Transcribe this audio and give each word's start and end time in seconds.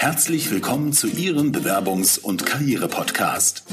Herzlich 0.00 0.48
willkommen 0.52 0.92
zu 0.92 1.08
Ihrem 1.08 1.50
Bewerbungs- 1.50 2.20
und 2.20 2.46
Karriere-Podcast. 2.46 3.64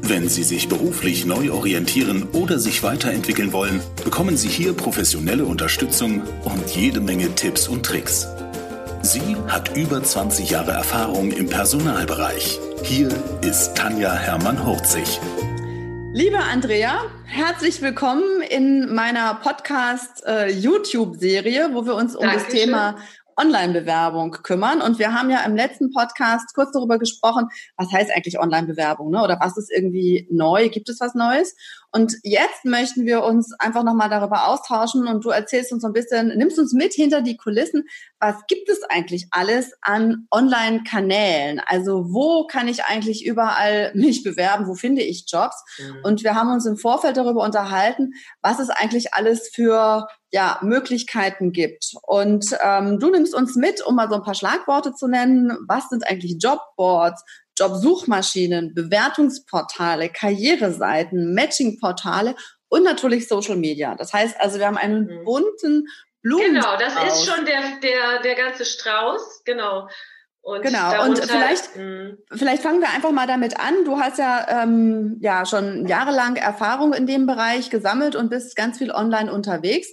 Wenn 0.00 0.30
Sie 0.30 0.44
sich 0.44 0.70
beruflich 0.70 1.26
neu 1.26 1.52
orientieren 1.52 2.26
oder 2.32 2.58
sich 2.58 2.82
weiterentwickeln 2.82 3.52
wollen, 3.52 3.82
bekommen 4.02 4.38
Sie 4.38 4.48
hier 4.48 4.72
professionelle 4.72 5.44
Unterstützung 5.44 6.22
und 6.44 6.70
jede 6.74 7.02
Menge 7.02 7.34
Tipps 7.34 7.68
und 7.68 7.84
Tricks. 7.84 8.26
Sie 9.02 9.36
hat 9.46 9.76
über 9.76 10.02
20 10.02 10.48
Jahre 10.48 10.72
Erfahrung 10.72 11.32
im 11.32 11.50
Personalbereich. 11.50 12.58
Hier 12.82 13.10
ist 13.42 13.74
Tanja 13.74 14.14
Hermann-Hurzig. 14.14 15.20
Liebe 16.14 16.38
Andrea, 16.38 17.10
herzlich 17.26 17.82
willkommen 17.82 18.40
in 18.48 18.94
meiner 18.94 19.34
Podcast-YouTube-Serie, 19.34 21.68
äh, 21.68 21.74
wo 21.74 21.84
wir 21.84 21.94
uns 21.94 22.16
um 22.16 22.26
Dankeschön. 22.26 22.50
das 22.50 22.58
Thema 22.58 22.96
Online-Bewerbung 23.36 24.32
kümmern. 24.42 24.80
Und 24.80 24.98
wir 24.98 25.14
haben 25.14 25.30
ja 25.30 25.44
im 25.44 25.56
letzten 25.56 25.90
Podcast 25.90 26.54
kurz 26.54 26.72
darüber 26.72 26.98
gesprochen, 26.98 27.48
was 27.76 27.92
heißt 27.92 28.10
eigentlich 28.14 28.38
Online-Bewerbung, 28.38 29.10
ne? 29.10 29.22
Oder 29.22 29.38
was 29.40 29.56
ist 29.56 29.70
irgendwie 29.70 30.28
neu? 30.30 30.68
Gibt 30.68 30.88
es 30.88 31.00
was 31.00 31.14
Neues? 31.14 31.54
Und 31.92 32.14
jetzt 32.22 32.64
möchten 32.64 33.04
wir 33.04 33.22
uns 33.22 33.52
einfach 33.58 33.84
nochmal 33.84 34.08
darüber 34.08 34.48
austauschen 34.48 35.06
und 35.06 35.24
du 35.24 35.28
erzählst 35.28 35.72
uns 35.72 35.82
so 35.82 35.88
ein 35.88 35.92
bisschen, 35.92 36.28
nimmst 36.38 36.58
uns 36.58 36.72
mit 36.72 36.94
hinter 36.94 37.20
die 37.20 37.36
Kulissen. 37.36 37.84
Was 38.18 38.36
gibt 38.48 38.70
es 38.70 38.82
eigentlich 38.84 39.26
alles 39.30 39.72
an 39.82 40.26
Online-Kanälen? 40.30 41.60
Also 41.66 42.06
wo 42.12 42.46
kann 42.46 42.66
ich 42.66 42.84
eigentlich 42.84 43.26
überall 43.26 43.92
mich 43.94 44.22
bewerben? 44.22 44.66
Wo 44.66 44.74
finde 44.74 45.02
ich 45.02 45.26
Jobs? 45.28 45.62
Mhm. 45.78 45.98
Und 46.02 46.24
wir 46.24 46.34
haben 46.34 46.50
uns 46.50 46.64
im 46.64 46.78
Vorfeld 46.78 47.18
darüber 47.18 47.44
unterhalten, 47.44 48.14
was 48.40 48.58
es 48.58 48.70
eigentlich 48.70 49.12
alles 49.12 49.50
für 49.52 50.08
ja, 50.30 50.58
Möglichkeiten 50.62 51.52
gibt. 51.52 51.92
Und 52.02 52.46
ähm, 52.64 52.98
du 52.98 53.10
nimmst 53.10 53.34
uns 53.34 53.54
mit, 53.54 53.84
um 53.84 53.96
mal 53.96 54.08
so 54.08 54.14
ein 54.14 54.22
paar 54.22 54.34
Schlagworte 54.34 54.94
zu 54.94 55.08
nennen. 55.08 55.58
Was 55.68 55.90
sind 55.90 56.06
eigentlich 56.06 56.38
Jobboards? 56.40 57.22
Jobsuchmaschinen, 57.62 58.74
Bewertungsportale, 58.74 60.08
Karriereseiten, 60.08 61.34
Matchingportale 61.34 62.34
und 62.68 62.84
natürlich 62.84 63.28
Social 63.28 63.56
Media. 63.56 63.94
Das 63.94 64.12
heißt 64.12 64.40
also, 64.40 64.58
wir 64.58 64.66
haben 64.66 64.78
einen 64.78 65.06
mhm. 65.06 65.24
bunten 65.24 65.88
Blumen. 66.22 66.54
Genau, 66.54 66.76
das 66.76 66.94
ist 66.94 67.26
schon 67.26 67.44
der, 67.44 67.60
der, 67.82 68.22
der 68.22 68.34
ganze 68.34 68.64
Strauß, 68.64 69.42
genau. 69.44 69.88
Und 70.40 70.62
genau, 70.62 70.90
darunter, 70.90 71.22
und 71.22 71.30
vielleicht, 71.30 71.76
mh. 71.76 72.16
vielleicht 72.34 72.62
fangen 72.64 72.80
wir 72.80 72.90
einfach 72.90 73.12
mal 73.12 73.28
damit 73.28 73.60
an. 73.60 73.84
Du 73.84 74.00
hast 74.00 74.18
ja, 74.18 74.62
ähm, 74.62 75.18
ja 75.20 75.46
schon 75.46 75.86
jahrelang 75.86 76.34
Erfahrung 76.34 76.94
in 76.94 77.06
dem 77.06 77.26
Bereich 77.26 77.70
gesammelt 77.70 78.16
und 78.16 78.28
bist 78.28 78.56
ganz 78.56 78.78
viel 78.78 78.90
online 78.90 79.32
unterwegs. 79.32 79.88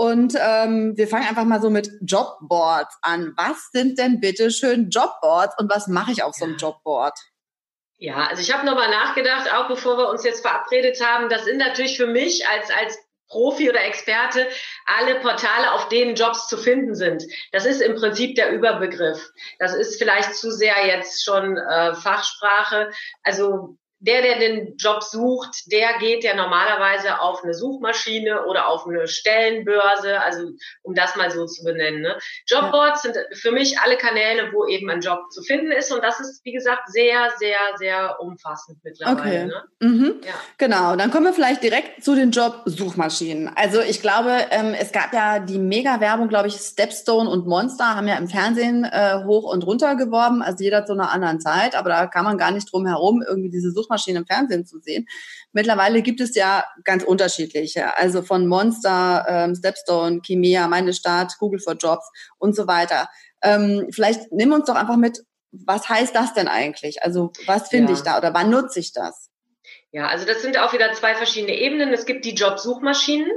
Und 0.00 0.34
ähm, 0.40 0.96
wir 0.96 1.06
fangen 1.08 1.28
einfach 1.28 1.44
mal 1.44 1.60
so 1.60 1.68
mit 1.68 1.90
Jobboards 2.00 2.96
an. 3.02 3.34
Was 3.36 3.68
sind 3.70 3.98
denn 3.98 4.18
bitte 4.18 4.50
schön 4.50 4.88
Jobboards 4.88 5.56
und 5.58 5.70
was 5.70 5.88
mache 5.88 6.10
ich 6.10 6.22
auf 6.22 6.34
so 6.34 6.46
einem 6.46 6.56
Jobboard? 6.56 7.18
Ja, 7.98 8.28
also 8.28 8.40
ich 8.40 8.50
habe 8.50 8.64
nochmal 8.64 8.88
nachgedacht, 8.88 9.52
auch 9.52 9.68
bevor 9.68 9.98
wir 9.98 10.08
uns 10.08 10.24
jetzt 10.24 10.40
verabredet 10.40 11.04
haben. 11.04 11.28
Das 11.28 11.44
sind 11.44 11.58
natürlich 11.58 11.98
für 11.98 12.06
mich 12.06 12.48
als, 12.48 12.70
als 12.70 12.98
Profi 13.28 13.68
oder 13.68 13.84
Experte 13.84 14.48
alle 14.86 15.20
Portale, 15.20 15.72
auf 15.72 15.90
denen 15.90 16.14
Jobs 16.14 16.48
zu 16.48 16.56
finden 16.56 16.94
sind. 16.94 17.22
Das 17.52 17.66
ist 17.66 17.82
im 17.82 17.94
Prinzip 17.94 18.36
der 18.36 18.52
Überbegriff. 18.52 19.30
Das 19.58 19.74
ist 19.74 19.98
vielleicht 19.98 20.34
zu 20.34 20.50
sehr 20.50 20.86
jetzt 20.86 21.22
schon 21.22 21.58
äh, 21.58 21.94
Fachsprache. 21.94 22.90
Also 23.22 23.76
der, 24.00 24.22
der 24.22 24.38
den 24.38 24.76
Job 24.76 25.02
sucht, 25.02 25.70
der 25.70 25.98
geht 25.98 26.24
ja 26.24 26.34
normalerweise 26.34 27.20
auf 27.20 27.44
eine 27.44 27.52
Suchmaschine 27.52 28.46
oder 28.46 28.68
auf 28.68 28.86
eine 28.86 29.06
Stellenbörse, 29.06 30.20
also 30.20 30.48
um 30.82 30.94
das 30.94 31.16
mal 31.16 31.30
so 31.30 31.44
zu 31.46 31.62
benennen. 31.64 32.00
Ne? 32.00 32.18
Jobboards 32.46 33.04
ja. 33.04 33.12
sind 33.12 33.38
für 33.38 33.52
mich 33.52 33.78
alle 33.78 33.98
Kanäle, 33.98 34.52
wo 34.52 34.66
eben 34.66 34.88
ein 34.88 35.02
Job 35.02 35.30
zu 35.30 35.42
finden 35.42 35.70
ist 35.70 35.92
und 35.92 36.02
das 36.02 36.18
ist, 36.18 36.42
wie 36.44 36.52
gesagt, 36.52 36.88
sehr, 36.88 37.30
sehr, 37.38 37.58
sehr 37.76 38.16
umfassend 38.20 38.78
mittlerweile. 38.82 39.20
Okay. 39.20 39.44
Ne? 39.46 39.64
Mhm. 39.80 40.20
Ja. 40.24 40.32
Genau, 40.56 40.96
dann 40.96 41.10
kommen 41.10 41.26
wir 41.26 41.34
vielleicht 41.34 41.62
direkt 41.62 42.02
zu 42.02 42.14
den 42.14 42.30
Jobsuchmaschinen. 42.30 43.50
Also 43.54 43.80
ich 43.82 44.00
glaube, 44.00 44.46
ähm, 44.50 44.74
es 44.78 44.92
gab 44.92 45.12
ja 45.12 45.40
die 45.40 45.58
Mega-Werbung, 45.58 46.28
glaube 46.28 46.48
ich, 46.48 46.54
Stepstone 46.54 47.28
und 47.28 47.46
Monster 47.46 47.96
haben 47.96 48.08
ja 48.08 48.16
im 48.16 48.28
Fernsehen 48.28 48.84
äh, 48.84 49.24
hoch 49.26 49.52
und 49.52 49.66
runter 49.66 49.94
geworben, 49.94 50.40
also 50.40 50.64
jeder 50.64 50.86
zu 50.86 50.94
einer 50.94 51.10
anderen 51.10 51.38
Zeit, 51.38 51.74
aber 51.74 51.90
da 51.90 52.06
kann 52.06 52.24
man 52.24 52.38
gar 52.38 52.50
nicht 52.50 52.72
drum 52.72 52.86
herum, 52.86 53.22
irgendwie 53.26 53.50
diese 53.50 53.70
Such 53.70 53.89
Suchmaschinen 53.90 54.22
im 54.22 54.26
Fernsehen 54.26 54.64
zu 54.64 54.78
sehen. 54.78 55.06
Mittlerweile 55.52 56.02
gibt 56.02 56.20
es 56.20 56.34
ja 56.34 56.64
ganz 56.84 57.02
unterschiedliche, 57.02 57.96
also 57.96 58.22
von 58.22 58.46
Monster, 58.46 59.26
ähm, 59.28 59.54
Stepstone, 59.54 60.20
Chimea, 60.22 60.68
Meine 60.68 60.92
Stadt, 60.92 61.36
Google 61.38 61.60
for 61.60 61.74
Jobs 61.74 62.08
und 62.38 62.54
so 62.54 62.66
weiter. 62.66 63.08
Ähm, 63.42 63.88
vielleicht 63.90 64.32
nimm 64.32 64.52
uns 64.52 64.66
doch 64.66 64.76
einfach 64.76 64.96
mit, 64.96 65.22
was 65.52 65.88
heißt 65.88 66.14
das 66.14 66.34
denn 66.34 66.48
eigentlich? 66.48 67.02
Also 67.02 67.32
was 67.46 67.68
finde 67.68 67.92
ja. 67.92 67.98
ich 67.98 68.04
da 68.04 68.18
oder 68.18 68.32
wann 68.34 68.50
nutze 68.50 68.78
ich 68.78 68.92
das? 68.92 69.30
Ja, 69.92 70.06
also 70.06 70.24
das 70.24 70.42
sind 70.42 70.56
auch 70.58 70.72
wieder 70.72 70.92
zwei 70.92 71.14
verschiedene 71.14 71.58
Ebenen. 71.58 71.92
Es 71.92 72.06
gibt 72.06 72.24
die 72.24 72.34
Jobsuchmaschinen. 72.34 73.28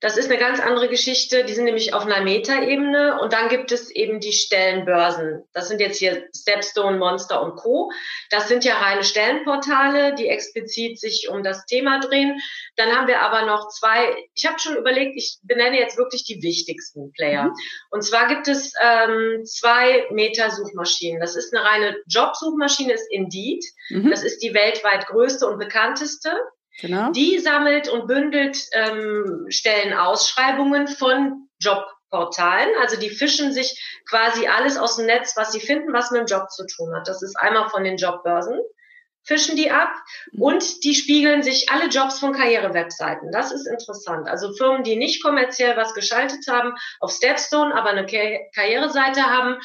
Das 0.00 0.16
ist 0.16 0.30
eine 0.30 0.38
ganz 0.38 0.60
andere 0.60 0.88
Geschichte. 0.88 1.44
Die 1.44 1.52
sind 1.52 1.64
nämlich 1.64 1.92
auf 1.92 2.06
einer 2.06 2.22
Metaebene. 2.22 3.20
Und 3.20 3.34
dann 3.34 3.48
gibt 3.48 3.70
es 3.70 3.90
eben 3.90 4.18
die 4.18 4.32
Stellenbörsen. 4.32 5.44
Das 5.52 5.68
sind 5.68 5.80
jetzt 5.80 5.98
hier 5.98 6.28
Stepstone, 6.34 6.96
Monster 6.96 7.42
und 7.42 7.56
Co. 7.56 7.90
Das 8.30 8.48
sind 8.48 8.64
ja 8.64 8.76
reine 8.76 9.04
Stellenportale, 9.04 10.14
die 10.14 10.28
explizit 10.28 10.98
sich 10.98 11.28
um 11.30 11.42
das 11.42 11.66
Thema 11.66 12.00
drehen. 12.00 12.40
Dann 12.76 12.96
haben 12.96 13.08
wir 13.08 13.20
aber 13.20 13.44
noch 13.44 13.68
zwei. 13.68 14.16
Ich 14.34 14.46
habe 14.46 14.58
schon 14.58 14.76
überlegt, 14.76 15.16
ich 15.16 15.38
benenne 15.42 15.78
jetzt 15.78 15.98
wirklich 15.98 16.24
die 16.24 16.42
wichtigsten 16.42 17.12
Player. 17.12 17.44
Mhm. 17.44 17.54
Und 17.90 18.02
zwar 18.02 18.28
gibt 18.28 18.48
es 18.48 18.72
ähm, 18.80 19.44
zwei 19.44 20.06
Meta-Suchmaschinen. 20.10 21.20
Das 21.20 21.36
ist 21.36 21.54
eine 21.54 21.64
reine 21.64 21.96
Jobsuchmaschine, 22.06 22.94
ist 22.94 23.06
Indeed. 23.10 23.64
Mhm. 23.90 24.10
Das 24.10 24.22
ist 24.22 24.42
die 24.42 24.54
weltweit 24.54 25.06
größte 25.08 25.46
und 25.46 25.58
bekannteste. 25.58 26.32
Genau. 26.80 27.10
Die 27.12 27.38
sammelt 27.38 27.88
und 27.88 28.06
bündelt 28.06 28.58
ähm, 28.72 29.46
Stellenausschreibungen 29.48 30.88
von 30.88 31.48
Jobportalen. 31.60 32.70
Also 32.80 32.98
die 32.98 33.10
fischen 33.10 33.52
sich 33.52 34.02
quasi 34.08 34.46
alles 34.46 34.78
aus 34.78 34.96
dem 34.96 35.06
Netz, 35.06 35.36
was 35.36 35.52
sie 35.52 35.60
finden, 35.60 35.92
was 35.92 36.10
mit 36.10 36.20
dem 36.20 36.26
Job 36.26 36.50
zu 36.50 36.66
tun 36.66 36.94
hat. 36.94 37.06
Das 37.08 37.22
ist 37.22 37.36
einmal 37.38 37.68
von 37.68 37.84
den 37.84 37.96
Jobbörsen 37.96 38.58
fischen 39.24 39.56
die 39.56 39.70
ab 39.70 39.92
mhm. 40.32 40.42
und 40.42 40.84
die 40.84 40.94
spiegeln 40.94 41.42
sich 41.42 41.70
alle 41.70 41.88
Jobs 41.88 42.18
von 42.18 42.32
Karrierewebseiten. 42.32 43.30
Das 43.32 43.52
ist 43.52 43.66
interessant. 43.66 44.28
Also 44.28 44.52
Firmen, 44.52 44.82
die 44.82 44.96
nicht 44.96 45.22
kommerziell 45.22 45.76
was 45.76 45.94
geschaltet 45.94 46.46
haben 46.48 46.72
auf 47.00 47.12
Stepstone, 47.12 47.74
aber 47.74 47.90
eine 47.90 48.06
Karriereseite 48.06 49.22
haben, 49.22 49.58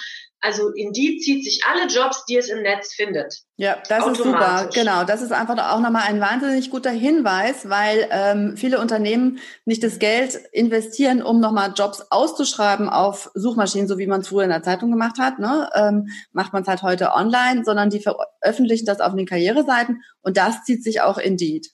also 0.45 0.69
Indeed 0.69 1.23
zieht 1.23 1.43
sich 1.43 1.63
alle 1.65 1.87
Jobs, 1.87 2.25
die 2.25 2.37
es 2.37 2.49
im 2.49 2.61
Netz 2.61 2.93
findet. 2.93 3.41
Ja, 3.57 3.81
das 3.89 4.05
ist 4.05 4.17
super. 4.17 4.69
Genau, 4.73 5.03
das 5.03 5.23
ist 5.23 5.31
einfach 5.31 5.57
auch 5.73 5.79
nochmal 5.79 6.03
ein 6.05 6.21
wahnsinnig 6.21 6.69
guter 6.69 6.91
Hinweis, 6.91 7.67
weil 7.67 8.07
ähm, 8.11 8.55
viele 8.55 8.79
Unternehmen 8.79 9.39
nicht 9.65 9.83
das 9.83 9.97
Geld 9.97 10.35
investieren, 10.51 11.23
um 11.23 11.39
nochmal 11.39 11.73
Jobs 11.75 12.05
auszuschreiben 12.11 12.89
auf 12.89 13.31
Suchmaschinen, 13.33 13.87
so 13.87 13.97
wie 13.97 14.07
man 14.07 14.21
es 14.21 14.27
früher 14.27 14.43
in 14.43 14.49
der 14.51 14.61
Zeitung 14.61 14.91
gemacht 14.91 15.17
hat. 15.19 15.39
Ne? 15.39 15.67
Ähm, 15.73 16.07
macht 16.31 16.53
man 16.53 16.61
es 16.61 16.67
halt 16.67 16.83
heute 16.83 17.13
online, 17.13 17.63
sondern 17.65 17.89
die 17.89 18.01
veröffentlichen 18.01 18.85
das 18.85 18.99
auf 18.99 19.15
den 19.15 19.25
Karriereseiten 19.25 20.03
und 20.21 20.37
das 20.37 20.63
zieht 20.63 20.83
sich 20.83 21.01
auch 21.01 21.17
Indeed. 21.17 21.67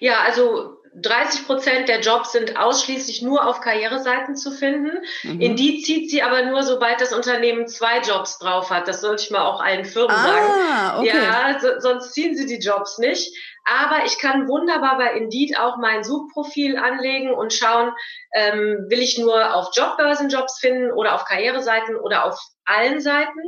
Ja, 0.00 0.22
also 0.26 0.81
30 0.94 1.46
Prozent 1.46 1.88
der 1.88 2.00
Jobs 2.00 2.32
sind 2.32 2.58
ausschließlich 2.58 3.22
nur 3.22 3.46
auf 3.46 3.60
Karriereseiten 3.60 4.36
zu 4.36 4.50
finden. 4.50 4.98
Mhm. 5.22 5.40
Indeed 5.40 5.84
zieht 5.84 6.10
sie 6.10 6.22
aber 6.22 6.44
nur, 6.44 6.62
sobald 6.62 7.00
das 7.00 7.12
Unternehmen 7.12 7.66
zwei 7.66 8.00
Jobs 8.00 8.38
drauf 8.38 8.70
hat. 8.70 8.88
Das 8.88 9.00
sollte 9.00 9.22
ich 9.22 9.30
mal 9.30 9.42
auch 9.42 9.62
allen 9.62 9.84
Firmen 9.84 10.14
ah, 10.14 10.22
sagen. 10.22 10.98
Okay. 10.98 11.16
Ja, 11.16 11.58
so, 11.60 11.68
sonst 11.78 12.12
ziehen 12.12 12.36
sie 12.36 12.46
die 12.46 12.58
Jobs 12.58 12.98
nicht. 12.98 13.34
Aber 13.64 14.04
ich 14.04 14.18
kann 14.18 14.48
wunderbar 14.48 14.98
bei 14.98 15.14
Indeed 15.14 15.58
auch 15.58 15.76
mein 15.78 16.04
Suchprofil 16.04 16.76
anlegen 16.76 17.32
und 17.32 17.52
schauen, 17.52 17.92
ähm, 18.34 18.86
will 18.88 19.00
ich 19.00 19.18
nur 19.18 19.54
auf 19.54 19.68
Jobbörsenjobs 19.74 20.58
finden 20.58 20.90
oder 20.90 21.14
auf 21.14 21.24
Karriereseiten 21.24 21.96
oder 21.96 22.24
auf 22.24 22.38
allen 22.64 23.00
Seiten. 23.00 23.40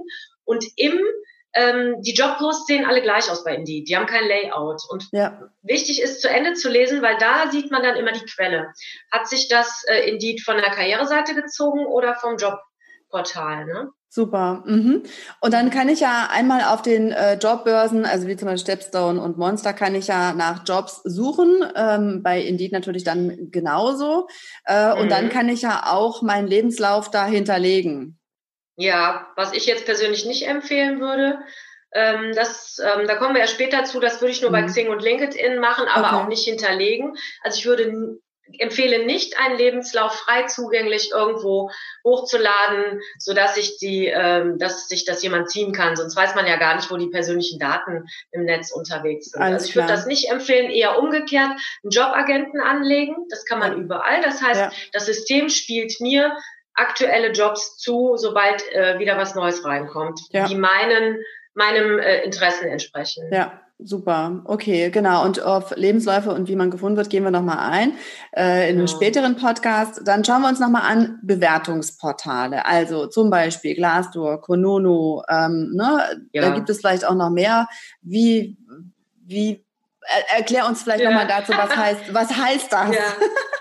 Und 0.44 0.64
im 0.76 0.99
ähm, 1.55 2.03
die 2.03 2.15
Jobposts 2.15 2.67
sehen 2.67 2.85
alle 2.85 3.03
gleich 3.03 3.31
aus 3.31 3.45
bei 3.45 3.55
Indeed. 3.55 3.89
Die 3.89 3.97
haben 3.97 4.06
kein 4.06 4.27
Layout. 4.27 4.83
Und 4.89 5.09
ja. 5.12 5.41
wichtig 5.62 6.03
ist, 6.03 6.21
zu 6.21 6.29
Ende 6.29 6.55
zu 6.55 6.69
lesen, 6.69 7.01
weil 7.01 7.17
da 7.19 7.51
sieht 7.51 7.71
man 7.71 7.83
dann 7.83 7.97
immer 7.97 8.12
die 8.12 8.25
Quelle. 8.25 8.73
Hat 9.11 9.29
sich 9.29 9.49
das 9.49 9.85
äh, 9.87 10.11
Indeed 10.11 10.43
von 10.43 10.56
der 10.56 10.71
Karriereseite 10.71 11.35
gezogen 11.35 11.87
oder 11.87 12.15
vom 12.17 12.37
Jobportal? 12.37 13.67
Ne? 13.67 13.91
Super. 14.09 14.62
Mhm. 14.67 15.03
Und 15.41 15.55
dann 15.55 15.71
kann 15.71 15.89
ich 15.89 16.01
ja 16.01 16.29
einmal 16.31 16.62
auf 16.62 16.83
den 16.83 17.11
äh, 17.11 17.35
Jobbörsen, 17.35 18.05
also 18.05 18.29
wie 18.29 18.37
zum 18.37 18.47
Beispiel 18.47 18.75
Stepstone 18.75 19.21
und 19.21 19.39
Monster, 19.39 19.73
kann 19.73 19.95
ich 19.97 20.09
ja 20.09 20.33
nach 20.33 20.62
Jobs 20.67 21.03
suchen. 21.05 21.65
Ähm, 21.75 22.23
bei 22.23 22.41
Indeed 22.41 22.71
natürlich 22.73 23.05
dann 23.05 23.50
genauso. 23.50 24.29
Äh, 24.67 24.95
mhm. 24.95 25.00
Und 25.00 25.11
dann 25.11 25.25
mhm. 25.27 25.31
kann 25.31 25.49
ich 25.49 25.62
ja 25.62 25.85
auch 25.87 26.23
meinen 26.23 26.47
Lebenslauf 26.47 27.11
da 27.11 27.27
hinterlegen. 27.27 28.19
Ja, 28.76 29.29
was 29.37 29.53
ich 29.53 29.67
jetzt 29.67 29.85
persönlich 29.85 30.25
nicht 30.26 30.47
empfehlen 30.47 31.00
würde, 31.00 31.38
ähm, 31.94 32.32
das, 32.35 32.81
ähm, 32.81 33.06
da 33.06 33.15
kommen 33.15 33.35
wir 33.35 33.43
ja 33.43 33.47
später 33.47 33.85
zu, 33.85 34.00
das 34.00 34.21
würde 34.21 34.32
ich 34.32 34.43
nur 34.43 34.50
mhm. 34.50 34.55
bei 34.55 34.62
Xing 34.62 34.88
und 34.88 35.00
LinkedIn 35.00 35.61
machen, 35.61 35.87
aber 35.87 36.09
okay. 36.09 36.17
auch 36.17 36.29
nicht 36.29 36.44
hinterlegen. 36.44 37.17
Also 37.43 37.59
ich 37.59 37.67
würde 37.67 38.19
empfehle 38.59 39.06
nicht, 39.06 39.38
einen 39.38 39.56
Lebenslauf 39.56 40.12
frei 40.12 40.44
zugänglich 40.44 41.12
irgendwo 41.12 41.71
hochzuladen, 42.05 43.00
so 43.19 43.32
dass 43.32 43.55
sich 43.55 43.79
die, 43.79 44.06
ähm, 44.06 44.59
dass 44.59 44.88
sich 44.88 45.05
das 45.05 45.23
jemand 45.23 45.50
ziehen 45.50 45.73
kann. 45.73 45.97
Sonst 45.97 46.17
weiß 46.17 46.35
man 46.35 46.47
ja 46.47 46.56
gar 46.56 46.76
nicht, 46.76 46.91
wo 46.91 46.97
die 46.97 47.09
persönlichen 47.09 47.59
Daten 47.59 48.06
im 48.32 48.44
Netz 48.44 48.71
unterwegs 48.71 49.31
sind. 49.31 49.41
Alles 49.41 49.62
also 49.62 49.69
ich 49.69 49.76
würde 49.76 49.88
das 49.88 50.06
nicht 50.06 50.31
empfehlen, 50.31 50.71
eher 50.71 50.99
umgekehrt 50.99 51.53
einen 51.82 51.91
Jobagenten 51.91 52.61
anlegen. 52.61 53.15
Das 53.31 53.44
kann 53.44 53.59
man 53.59 53.81
überall. 53.81 54.21
Das 54.23 54.43
heißt, 54.43 54.61
ja. 54.61 54.73
das 54.93 55.06
System 55.06 55.49
spielt 55.49 56.00
mir 56.00 56.37
aktuelle 56.75 57.32
Jobs 57.32 57.76
zu, 57.79 58.17
sobald 58.17 58.62
äh, 58.73 58.99
wieder 58.99 59.17
was 59.17 59.35
Neues 59.35 59.65
reinkommt, 59.65 60.21
ja. 60.31 60.47
die 60.47 60.56
meinen 60.56 61.19
meinem 61.55 61.99
äh, 61.99 62.23
Interessen 62.23 62.67
entsprechen. 62.67 63.31
Ja, 63.32 63.61
super. 63.79 64.43
Okay, 64.44 64.91
genau. 64.91 65.25
Und 65.25 65.41
auf 65.41 65.75
Lebensläufe 65.76 66.32
und 66.32 66.49
wie 66.49 66.56
man 66.56 66.71
gefunden 66.71 66.97
wird, 66.97 67.11
gehen 67.11 67.23
wir 67.23 67.31
nochmal 67.31 67.59
ein 67.71 67.93
äh, 68.37 68.69
in 68.71 68.79
einem 68.79 68.88
späteren 68.88 69.37
Podcast. 69.37 70.00
Dann 70.05 70.25
schauen 70.25 70.43
wir 70.43 70.49
uns 70.49 70.59
nochmal 70.59 70.82
an 70.82 71.21
Bewertungsportale. 71.23 72.67
Also 72.67 73.06
zum 73.06 73.31
Beispiel 73.31 73.75
Glassdoor, 73.75 74.41
Konono. 74.41 75.23
Ähm, 75.29 75.71
ne? 75.75 76.26
Ja. 76.32 76.43
Da 76.43 76.50
gibt 76.50 76.69
es 76.69 76.81
vielleicht 76.81 77.05
auch 77.05 77.15
noch 77.15 77.31
mehr. 77.31 77.69
Wie, 78.03 78.56
wie 79.25 79.65
Erklär 80.37 80.67
uns 80.67 80.82
vielleicht 80.82 81.00
ja. 81.00 81.11
nochmal 81.11 81.26
dazu, 81.26 81.53
was 81.53 81.75
heißt, 81.76 82.12
was 82.12 82.37
heißt 82.37 82.73
das? 82.73 82.94
Ja. 82.94 83.03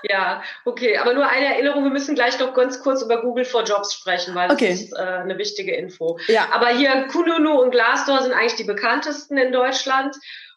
Ja, 0.09 0.43
okay. 0.65 0.97
Aber 0.97 1.13
nur 1.13 1.27
eine 1.27 1.53
Erinnerung, 1.53 1.83
wir 1.83 1.91
müssen 1.91 2.15
gleich 2.15 2.39
noch 2.39 2.53
ganz 2.53 2.81
kurz 2.81 3.01
über 3.01 3.21
Google 3.21 3.45
for 3.45 3.63
Jobs 3.63 3.93
sprechen, 3.93 4.35
weil 4.35 4.51
okay. 4.51 4.69
das 4.69 4.81
ist 4.81 4.93
äh, 4.93 5.01
eine 5.01 5.37
wichtige 5.37 5.75
Info. 5.75 6.19
Ja. 6.27 6.49
Aber 6.51 6.67
hier 6.67 7.07
Kununu 7.11 7.61
und 7.61 7.71
Glassdoor 7.71 8.21
sind 8.21 8.33
eigentlich 8.33 8.55
die 8.55 8.63
bekanntesten 8.63 9.37
in 9.37 9.51
Deutschland. 9.51 10.15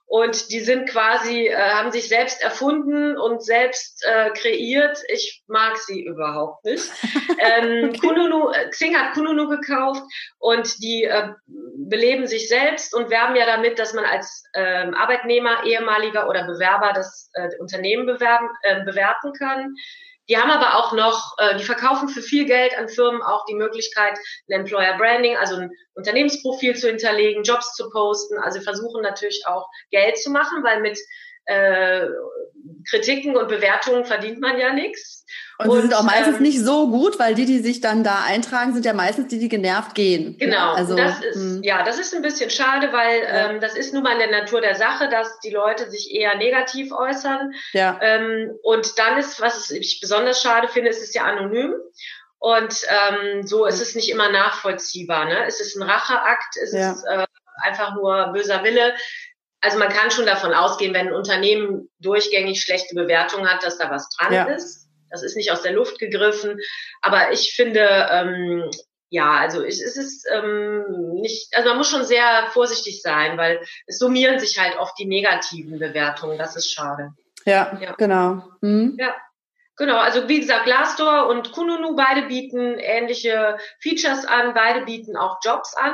Und 0.09 0.53
die 0.53 0.61
sind 0.61 0.89
quasi, 0.89 1.49
äh, 1.49 1.57
haben 1.57 1.91
sich 1.91 2.09
selbst 2.09 2.41
erfunden 2.41 3.17
und 3.19 3.43
selbst 3.43 4.05
äh, 4.07 4.31
kreiert. 4.31 4.99
Ich 5.09 5.43
mag 5.49 5.77
sie 5.79 6.05
überhaupt 6.05 6.65
nicht. 6.65 6.85
ähm, 7.39 7.89
okay. 7.89 7.99
Kununu, 7.99 8.51
äh, 8.51 8.69
Xing 8.69 8.97
hat 8.97 9.15
Kununu 9.15 9.49
gekauft 9.49 10.03
und 10.39 10.81
die 10.81 11.05
äh, 11.05 11.31
beleben 11.47 12.29
sich 12.29 12.49
selbst 12.49 12.95
und 12.95 13.11
werben 13.11 13.35
ja 13.35 13.47
damit, 13.47 13.81
dass 13.81 13.95
man 13.95 14.05
als 14.05 14.45
äh, 14.53 14.87
Arbeitnehmer, 14.95 15.65
ehemaliger 15.65 16.29
oder 16.29 16.47
Bewerber 16.47 16.93
das 16.93 17.29
äh, 17.35 17.49
Unternehmen 17.59 18.07
bewerben, 18.07 18.49
äh, 18.63 18.85
bewerten 18.85 19.33
kann. 19.33 19.75
Die 20.29 20.37
haben 20.37 20.51
aber 20.51 20.77
auch 20.77 20.93
noch, 20.93 21.35
äh, 21.39 21.57
die 21.57 21.65
verkaufen 21.65 22.09
für 22.09 22.23
viel 22.23 22.47
Geld 22.47 22.77
an 22.77 22.89
Firmen 22.89 23.23
auch 23.23 23.45
die 23.47 23.55
Möglichkeit, 23.55 24.19
ein 24.49 24.61
Employer 24.61 24.97
Branding, 24.99 25.37
also 25.37 25.57
ein 25.57 25.71
Unternehmensprofil 25.95 26.75
zu 26.77 26.89
hinterlegen, 26.89 27.45
Jobs 27.45 27.75
zu 27.75 27.89
posten. 27.91 28.39
Also 28.39 28.61
versuchen 28.61 29.03
natürlich 29.03 29.43
auch 29.47 29.69
Geld 29.91 30.19
zu 30.19 30.31
machen, 30.31 30.65
weil 30.65 30.81
mit 30.81 30.99
äh, 31.47 32.07
Kritiken 32.89 33.37
und 33.37 33.49
Bewertungen 33.49 34.05
verdient 34.05 34.41
man 34.41 34.59
ja 34.59 34.73
nichts. 34.73 35.25
Und, 35.59 35.69
und 35.69 35.81
sind 35.81 35.95
auch 35.95 36.03
meistens 36.03 36.37
ähm, 36.37 36.43
nicht 36.43 36.61
so 36.61 36.89
gut, 36.91 37.19
weil 37.19 37.35
die, 37.35 37.47
die 37.47 37.59
sich 37.61 37.81
dann 37.81 38.05
da 38.05 38.25
eintragen, 38.25 38.75
sind 38.75 38.85
ja 38.85 38.93
meistens 38.93 39.29
die, 39.29 39.39
die 39.39 39.49
genervt 39.49 39.95
gehen. 39.95 40.37
Genau. 40.39 40.75
Also, 40.75 40.97
das 40.97 41.23
ist, 41.23 41.37
hm. 41.37 41.63
ja, 41.63 41.83
das 41.83 41.99
ist 41.99 42.15
ein 42.15 42.23
bisschen 42.23 42.51
schade, 42.51 42.93
weil 42.93 43.23
ja. 43.23 43.51
ähm, 43.51 43.61
das 43.61 43.75
ist 43.75 43.95
nun 43.95 44.03
mal 44.03 44.13
in 44.13 44.31
der 44.31 44.41
Natur 44.41 44.61
der 44.61 44.75
Sache, 44.75 45.09
dass 45.09 45.39
die 45.41 45.51
Leute 45.51 45.91
sich 45.91 46.13
eher 46.13 46.37
negativ 46.37 46.93
äußern. 46.93 47.53
Ja. 47.73 47.99
Ähm, 48.03 48.53
und 48.63 48.99
dann 48.99 49.19
ist, 49.19 49.41
was 49.41 49.71
ich 49.71 49.99
besonders 50.01 50.43
schade 50.43 50.69
finde, 50.69 50.91
ist 50.91 51.03
es 51.03 51.15
ja 51.15 51.25
anonym. 51.25 51.75
Und 52.39 52.75
ähm, 52.89 53.47
so 53.47 53.65
ist 53.65 53.81
es 53.81 53.95
nicht 53.95 54.11
immer 54.11 54.31
nachvollziehbar. 54.31 55.25
Ne? 55.25 55.47
Es 55.47 55.61
ist 55.61 55.75
ein 55.77 55.83
Racheakt, 55.83 56.57
es 56.63 56.73
ja. 56.73 56.93
ist 56.93 57.05
äh, 57.05 57.27
einfach 57.63 57.95
nur 57.95 58.31
böser 58.35 58.63
Wille 58.63 58.95
also 59.67 59.79
man 59.79 59.89
kann 59.89 60.13
schon 60.13 60.27
davon 60.27 60.55
ausgehen, 60.55 60.95
wenn 60.95 61.09
ein 61.09 61.15
Unternehmen 61.15 61.89
durchgängig 61.99 62.63
schlechte 62.63 62.95
Bewertungen 62.95 63.51
hat, 63.51 63.65
dass 63.65 63.79
da 63.79 63.91
was 63.91 64.09
dran 64.11 64.33
ja. 64.33 64.45
ist. 64.45 64.89
Das 65.11 65.25
ist 65.25 65.37
nicht 65.37 65.51
aus 65.51 65.63
der 65.63 65.73
Luft 65.73 65.99
gegriffen. 65.99 66.61
Aber 67.03 67.33
ich 67.33 67.55
finde, 67.57 67.81
ähm, 68.13 68.71
ja, 69.09 69.33
also 69.33 69.65
es, 69.65 69.81
ist 69.81 70.25
ähm, 70.33 70.85
nicht, 71.21 71.49
also 71.57 71.71
man 71.71 71.79
muss 71.79 71.91
schon 71.91 72.05
sehr 72.05 72.47
vorsichtig 72.53 73.03
sein, 73.03 73.37
weil 73.37 73.61
es 73.87 73.99
summieren 73.99 74.39
sich 74.39 74.57
halt 74.57 74.79
oft 74.79 74.97
die 75.01 75.07
negativen 75.07 75.81
Bewertungen. 75.81 76.39
Das 76.39 76.55
ist 76.55 76.73
schade. 76.73 77.11
Ja, 77.45 77.77
ja. 77.81 77.95
genau. 77.99 78.45
Mhm. 78.61 78.97
Ja. 79.01 79.17
Genau, 79.79 79.99
also 79.99 80.29
wie 80.29 80.41
gesagt, 80.41 80.65
Glassdoor 80.65 81.27
und 81.27 81.53
Kununu, 81.53 81.97
beide 81.97 82.29
bieten 82.29 82.79
ähnliche 82.79 83.59
Features 83.81 84.25
an, 84.25 84.55
beide 84.55 84.87
bieten 84.87 85.17
auch 85.17 85.39
Jobs 85.45 85.77
an. 85.77 85.93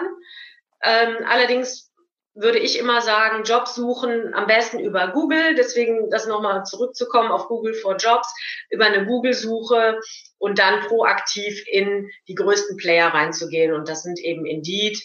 Ähm, 0.85 1.17
allerdings 1.27 1.92
würde 2.35 2.59
ich 2.59 2.79
immer 2.79 3.03
sagen, 3.03 3.45
Jobs 3.45 3.75
suchen 3.75 4.33
am 4.35 4.47
besten 4.47 4.79
über 4.79 5.09
Google. 5.09 5.55
Deswegen 5.55 6.09
das 6.11 6.27
nochmal 6.27 6.65
zurückzukommen 6.65 7.31
auf 7.31 7.47
Google 7.49 7.75
for 7.75 7.97
Jobs, 7.97 8.29
über 8.71 8.87
eine 8.87 9.07
Google-Suche 9.07 10.01
und 10.39 10.59
dann 10.59 10.81
proaktiv 10.81 11.63
in 11.67 12.11
die 12.29 12.35
größten 12.35 12.77
Player 12.77 13.09
reinzugehen. 13.09 13.75
Und 13.75 13.89
das 13.89 14.03
sind 14.03 14.19
eben 14.19 14.47
Indeed, 14.47 14.99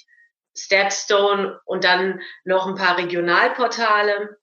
Stepstone 0.55 1.59
und 1.65 1.83
dann 1.83 2.21
noch 2.43 2.65
ein 2.65 2.75
paar 2.75 2.97
Regionalportale. 2.97 4.37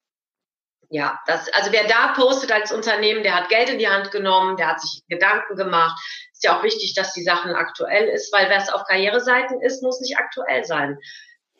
Ja, 0.90 1.18
das, 1.26 1.52
also 1.54 1.72
wer 1.72 1.88
da 1.88 2.12
postet 2.12 2.52
als 2.52 2.70
Unternehmen, 2.70 3.22
der 3.22 3.34
hat 3.34 3.48
Geld 3.48 3.70
in 3.70 3.78
die 3.78 3.88
Hand 3.88 4.12
genommen, 4.12 4.56
der 4.56 4.68
hat 4.68 4.80
sich 4.80 5.02
Gedanken 5.08 5.56
gemacht. 5.56 5.98
Ist 6.32 6.44
ja 6.44 6.56
auch 6.56 6.62
wichtig, 6.62 6.94
dass 6.94 7.14
die 7.14 7.24
Sachen 7.24 7.52
aktuell 7.54 8.08
ist, 8.08 8.32
weil 8.32 8.48
wer 8.48 8.58
es 8.58 8.72
auf 8.72 8.84
Karriereseiten 8.84 9.60
ist, 9.62 9.82
muss 9.82 10.00
nicht 10.00 10.18
aktuell 10.18 10.64
sein. 10.64 10.98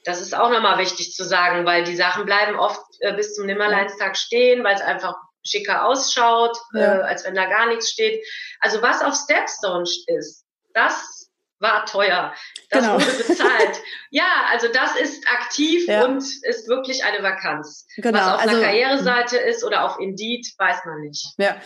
Das 0.04 0.20
ist 0.20 0.34
auch 0.34 0.50
nochmal 0.50 0.78
wichtig 0.78 1.12
zu 1.12 1.24
sagen, 1.24 1.64
weil 1.64 1.84
die 1.84 1.96
Sachen 1.96 2.26
bleiben 2.26 2.58
oft 2.58 2.82
äh, 3.00 3.14
bis 3.14 3.34
zum 3.34 3.46
Nimmerleinstag 3.46 4.16
stehen, 4.16 4.62
weil 4.62 4.74
es 4.74 4.82
einfach 4.82 5.14
schicker 5.42 5.86
ausschaut, 5.86 6.56
ja. 6.72 7.00
äh, 7.00 7.02
als 7.02 7.24
wenn 7.24 7.34
da 7.34 7.46
gar 7.46 7.66
nichts 7.68 7.90
steht. 7.90 8.24
Also 8.60 8.82
was 8.82 9.02
auf 9.02 9.14
Stepstone 9.14 9.84
ist, 10.06 10.44
das 10.72 11.30
war 11.60 11.86
teuer. 11.86 12.34
Das 12.70 12.84
genau. 12.84 12.94
wurde 12.94 13.24
bezahlt. 13.24 13.82
ja, 14.10 14.44
also 14.50 14.68
das 14.68 14.96
ist 14.96 15.26
aktiv 15.28 15.86
ja. 15.86 16.04
und 16.04 16.18
ist 16.18 16.68
wirklich 16.68 17.04
eine 17.04 17.22
Vakanz. 17.22 17.86
Genau. 17.96 18.18
Was 18.18 18.26
auf 18.26 18.40
also, 18.40 18.56
einer 18.56 18.66
Karriereseite 18.66 19.38
ist 19.38 19.64
oder 19.64 19.84
auf 19.84 19.98
Indeed, 19.98 20.46
weiß 20.58 20.84
man 20.84 21.00
nicht. 21.00 21.26
Ja, 21.38 21.56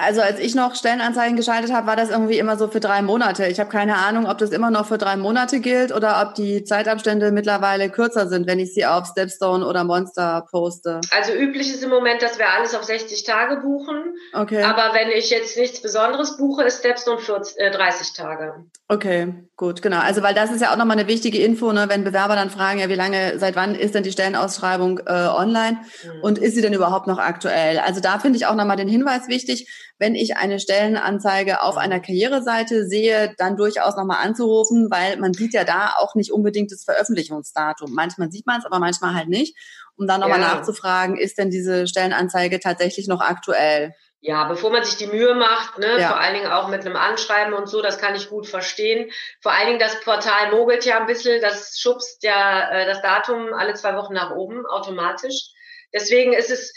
also 0.00 0.20
als 0.20 0.38
ich 0.38 0.54
noch 0.54 0.74
Stellenanzeigen 0.74 1.36
geschaltet 1.36 1.72
habe, 1.72 1.86
war 1.86 1.96
das 1.96 2.10
irgendwie 2.10 2.38
immer 2.38 2.56
so 2.56 2.68
für 2.68 2.80
drei 2.80 3.02
Monate. 3.02 3.46
Ich 3.46 3.60
habe 3.60 3.70
keine 3.70 3.96
Ahnung, 3.96 4.26
ob 4.26 4.38
das 4.38 4.50
immer 4.50 4.70
noch 4.70 4.86
für 4.86 4.98
drei 4.98 5.16
Monate 5.16 5.60
gilt 5.60 5.92
oder 5.92 6.22
ob 6.26 6.34
die 6.34 6.64
Zeitabstände 6.64 7.32
mittlerweile 7.32 7.90
kürzer 7.90 8.28
sind, 8.28 8.46
wenn 8.46 8.58
ich 8.58 8.74
sie 8.74 8.86
auf 8.86 9.06
Stepstone 9.06 9.66
oder 9.66 9.84
Monster 9.84 10.46
poste. 10.50 11.00
Also 11.10 11.32
üblich 11.32 11.70
ist 11.72 11.82
im 11.82 11.90
Moment, 11.90 12.22
dass 12.22 12.38
wir 12.38 12.48
alles 12.48 12.74
auf 12.74 12.84
60 12.84 13.24
Tage 13.24 13.60
buchen. 13.60 14.14
Okay. 14.32 14.62
Aber 14.62 14.94
wenn 14.94 15.08
ich 15.08 15.30
jetzt 15.30 15.56
nichts 15.56 15.80
Besonderes 15.80 16.36
buche, 16.36 16.64
ist 16.64 16.80
Stepstone 16.80 17.18
40, 17.18 17.58
äh, 17.58 17.70
30 17.70 18.12
Tage. 18.12 18.54
Okay, 18.88 19.34
gut, 19.56 19.82
genau. 19.82 19.98
Also 19.98 20.22
weil 20.22 20.34
das 20.34 20.52
ist 20.52 20.62
ja 20.62 20.72
auch 20.72 20.76
nochmal 20.76 20.98
eine 20.98 21.08
wichtige 21.08 21.38
Info, 21.38 21.72
ne, 21.72 21.86
wenn 21.88 22.04
Bewerber 22.04 22.36
dann 22.36 22.50
fragen, 22.50 22.78
ja, 22.78 22.88
wie 22.88 22.94
lange, 22.94 23.38
seit 23.38 23.56
wann 23.56 23.74
ist 23.74 23.94
denn 23.94 24.04
die 24.04 24.12
Stellenausschreibung 24.12 25.00
äh, 25.06 25.10
online 25.10 25.78
mhm. 26.04 26.20
und 26.22 26.38
ist 26.38 26.54
sie 26.54 26.62
denn 26.62 26.72
überhaupt 26.72 27.06
noch 27.06 27.18
aktuell? 27.18 27.78
Also 27.78 28.00
da 28.00 28.18
finde 28.18 28.36
ich 28.36 28.46
auch 28.46 28.54
nochmal 28.54 28.76
den 28.76 28.88
Hinweis 28.88 29.28
wichtig, 29.28 29.68
wenn 29.98 30.14
ich 30.14 30.36
eine 30.36 30.60
Stellenanzeige 30.60 31.62
auf 31.62 31.76
einer 31.76 32.00
Karriereseite 32.00 32.86
sehe, 32.86 33.34
dann 33.38 33.56
durchaus 33.56 33.96
nochmal 33.96 34.24
anzurufen, 34.24 34.90
weil 34.90 35.16
man 35.16 35.32
sieht 35.32 35.54
ja 35.54 35.64
da 35.64 35.94
auch 35.98 36.14
nicht 36.14 36.32
unbedingt 36.32 36.72
das 36.72 36.84
Veröffentlichungsdatum. 36.84 37.92
Manchmal 37.92 38.30
sieht 38.30 38.46
man 38.46 38.58
es, 38.58 38.66
aber 38.66 38.78
manchmal 38.78 39.14
halt 39.14 39.28
nicht. 39.28 39.56
Um 39.96 40.06
dann 40.06 40.20
nochmal 40.20 40.40
ja. 40.40 40.54
nachzufragen, 40.54 41.16
ist 41.16 41.38
denn 41.38 41.50
diese 41.50 41.86
Stellenanzeige 41.86 42.60
tatsächlich 42.60 43.08
noch 43.08 43.20
aktuell? 43.20 43.94
Ja, 44.20 44.44
bevor 44.44 44.70
man 44.70 44.82
sich 44.82 44.96
die 44.96 45.06
Mühe 45.06 45.34
macht, 45.34 45.78
ne, 45.78 46.00
ja. 46.00 46.08
vor 46.08 46.18
allen 46.18 46.34
Dingen 46.34 46.50
auch 46.50 46.68
mit 46.68 46.84
einem 46.84 46.96
Anschreiben 46.96 47.54
und 47.54 47.68
so, 47.68 47.80
das 47.80 47.98
kann 47.98 48.16
ich 48.16 48.28
gut 48.28 48.48
verstehen. 48.48 49.10
Vor 49.40 49.52
allen 49.52 49.68
Dingen 49.68 49.78
das 49.78 50.00
Portal 50.00 50.50
mogelt 50.50 50.84
ja 50.84 50.98
ein 50.98 51.06
bisschen, 51.06 51.40
das 51.40 51.78
schubst 51.78 52.24
ja 52.24 52.68
äh, 52.70 52.86
das 52.86 53.02
Datum 53.02 53.52
alle 53.54 53.74
zwei 53.74 53.94
Wochen 53.94 54.14
nach 54.14 54.32
oben 54.32 54.66
automatisch. 54.66 55.52
Deswegen 55.94 56.32
ist 56.32 56.50
es 56.50 56.72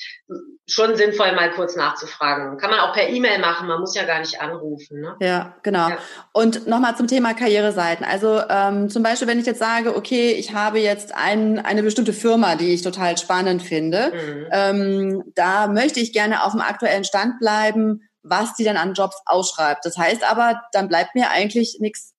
schon 0.68 0.96
sinnvoll, 0.96 1.34
mal 1.34 1.52
kurz 1.52 1.76
nachzufragen. 1.76 2.58
Kann 2.58 2.70
man 2.70 2.80
auch 2.80 2.94
per 2.94 3.10
E-Mail 3.10 3.40
machen, 3.40 3.68
man 3.68 3.80
muss 3.80 3.96
ja 3.96 4.04
gar 4.06 4.20
nicht 4.20 4.40
anrufen. 4.40 5.02
Ne? 5.02 5.16
Ja, 5.20 5.58
genau. 5.64 5.90
Ja. 5.90 5.98
Und 6.32 6.68
nochmal 6.68 6.96
zum 6.96 7.08
Thema 7.08 7.34
Karriereseiten. 7.34 8.06
Also 8.06 8.42
ähm, 8.50 8.90
zum 8.90 9.02
Beispiel, 9.02 9.28
wenn 9.28 9.40
ich 9.40 9.46
jetzt 9.46 9.60
sage, 9.60 9.96
okay, 9.96 10.32
ich 10.32 10.54
habe 10.54 10.80
jetzt 10.80 11.16
ein, 11.16 11.60
eine 11.60 11.84
bestimmte 11.84 12.14
Firma, 12.14 12.56
die 12.56 12.74
ich 12.74 12.82
total 12.82 13.18
spannend 13.18 13.64
finde, 13.64 14.12
mhm. 14.14 14.48
ähm, 14.52 15.24
da 15.36 15.68
möchte 15.68 16.00
ich 16.00 16.14
gerne 16.14 16.44
auf 16.44 16.52
dem 16.52 16.62
aktuellen 16.62 17.04
Stand 17.04 17.40
bleiben, 17.40 18.02
was 18.22 18.56
die 18.56 18.64
dann 18.64 18.78
an 18.78 18.94
Jobs 18.94 19.20
ausschreibt. 19.26 19.86
Das 19.86 19.98
heißt 19.98 20.30
aber, 20.30 20.62
dann 20.72 20.88
bleibt 20.88 21.16
mir 21.16 21.32
eigentlich 21.32 21.78
nichts 21.80 22.14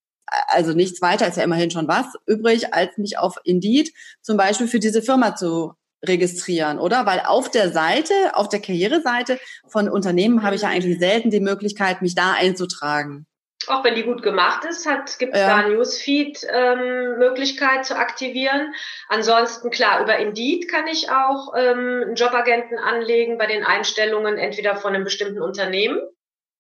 also 0.47 0.73
nichts 0.73 1.03
weiter, 1.03 1.27
ist 1.27 1.37
ja 1.37 1.43
immerhin 1.43 1.71
schon 1.71 1.89
was 1.89 2.07
übrig, 2.27 2.73
als 2.73 2.97
mich 2.99 3.19
auf 3.19 3.37
Indeed 3.45 3.93
zum 4.23 4.37
Beispiel 4.37 4.69
für 4.69 4.79
diese 4.79 5.03
Firma 5.03 5.35
zu 5.35 5.75
registrieren, 6.07 6.79
oder? 6.79 7.07
Weil 7.07 7.23
auf 7.27 7.51
der 7.51 7.71
Seite, 7.71 8.13
auf 8.35 8.49
der 8.49 8.61
Karriereseite 8.61 9.39
von 9.69 9.89
Unternehmen 9.89 10.43
habe 10.43 10.57
ich 10.57 10.63
ja 10.63 10.69
eigentlich 10.69 10.99
selten 10.99 11.31
die 11.31 11.41
Möglichkeit, 11.41 12.03
mich 12.03 12.15
da 12.15 12.33
einzutragen. 12.33 13.27
auch 13.67 13.85
wenn 13.85 13.95
die 13.95 14.05
gut 14.05 14.23
gemacht 14.23 14.65
ist, 14.65 14.89
gibt 15.19 15.35
es 15.35 15.41
ja. 15.41 15.63
da 15.63 15.69
Newsfeed-Möglichkeit 15.69 17.79
ähm, 17.79 17.85
zu 17.85 17.97
aktivieren. 17.97 18.75
Ansonsten, 19.09 19.71
klar, 19.71 20.03
über 20.03 20.17
Indeed 20.17 20.71
kann 20.71 20.87
ich 20.87 21.11
auch 21.11 21.53
ähm, 21.55 22.05
einen 22.07 22.15
Jobagenten 22.15 22.79
anlegen 22.79 23.37
bei 23.37 23.47
den 23.47 23.65
Einstellungen 23.65 24.39
entweder 24.39 24.77
von 24.77 24.95
einem 24.95 25.05
bestimmten 25.05 25.43
Unternehmen. 25.43 26.01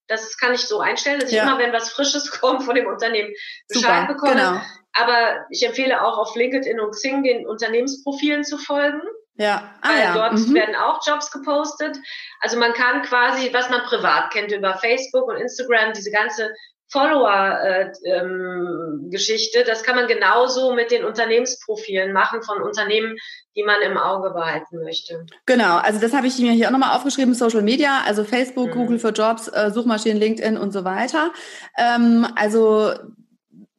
Das 0.08 0.36
kann 0.36 0.52
ich 0.52 0.62
so 0.62 0.80
einstellen, 0.80 1.20
dass 1.20 1.30
ja. 1.30 1.44
ich 1.44 1.48
immer, 1.48 1.58
wenn 1.58 1.72
was 1.72 1.90
Frisches 1.90 2.30
kommt 2.40 2.64
von 2.64 2.74
dem 2.74 2.86
Unternehmen, 2.86 3.32
Bescheid 3.68 4.08
Super, 4.08 4.14
bekomme. 4.14 4.34
Genau. 4.34 4.60
Aber 4.92 5.46
ich 5.50 5.64
empfehle 5.64 6.04
auch 6.04 6.18
auf 6.18 6.34
LinkedIn 6.34 6.80
und 6.80 6.90
Xing 6.90 7.22
den 7.22 7.46
Unternehmensprofilen 7.46 8.44
zu 8.44 8.58
folgen. 8.58 9.00
Ja, 9.40 9.72
ah, 9.80 9.88
weil 9.88 10.00
ja. 10.00 10.12
dort 10.12 10.34
mhm. 10.34 10.54
werden 10.54 10.74
auch 10.74 11.00
Jobs 11.06 11.30
gepostet. 11.30 11.96
Also 12.40 12.58
man 12.58 12.74
kann 12.74 13.00
quasi, 13.00 13.48
was 13.54 13.70
man 13.70 13.80
privat 13.84 14.30
kennt 14.34 14.52
über 14.52 14.74
Facebook 14.74 15.28
und 15.28 15.38
Instagram, 15.38 15.94
diese 15.94 16.10
ganze 16.10 16.50
Follower-Geschichte, 16.92 19.58
äh, 19.58 19.62
ähm, 19.62 19.66
das 19.66 19.82
kann 19.82 19.96
man 19.96 20.08
genauso 20.08 20.74
mit 20.74 20.90
den 20.90 21.06
Unternehmensprofilen 21.06 22.12
machen 22.12 22.42
von 22.42 22.60
Unternehmen, 22.60 23.16
die 23.56 23.62
man 23.62 23.80
im 23.80 23.96
Auge 23.96 24.28
behalten 24.30 24.84
möchte. 24.84 25.24
Genau, 25.46 25.78
also 25.78 25.98
das 26.00 26.12
habe 26.12 26.26
ich 26.26 26.38
mir 26.38 26.52
hier 26.52 26.66
auch 26.66 26.72
nochmal 26.72 26.94
aufgeschrieben, 26.94 27.32
Social 27.32 27.62
Media, 27.62 28.02
also 28.04 28.24
Facebook, 28.24 28.74
mhm. 28.74 28.80
Google 28.80 28.98
für 28.98 29.12
Jobs, 29.12 29.48
äh, 29.48 29.70
Suchmaschinen, 29.70 30.18
LinkedIn 30.18 30.58
und 30.58 30.72
so 30.72 30.84
weiter. 30.84 31.32
Ähm, 31.78 32.26
also 32.36 32.92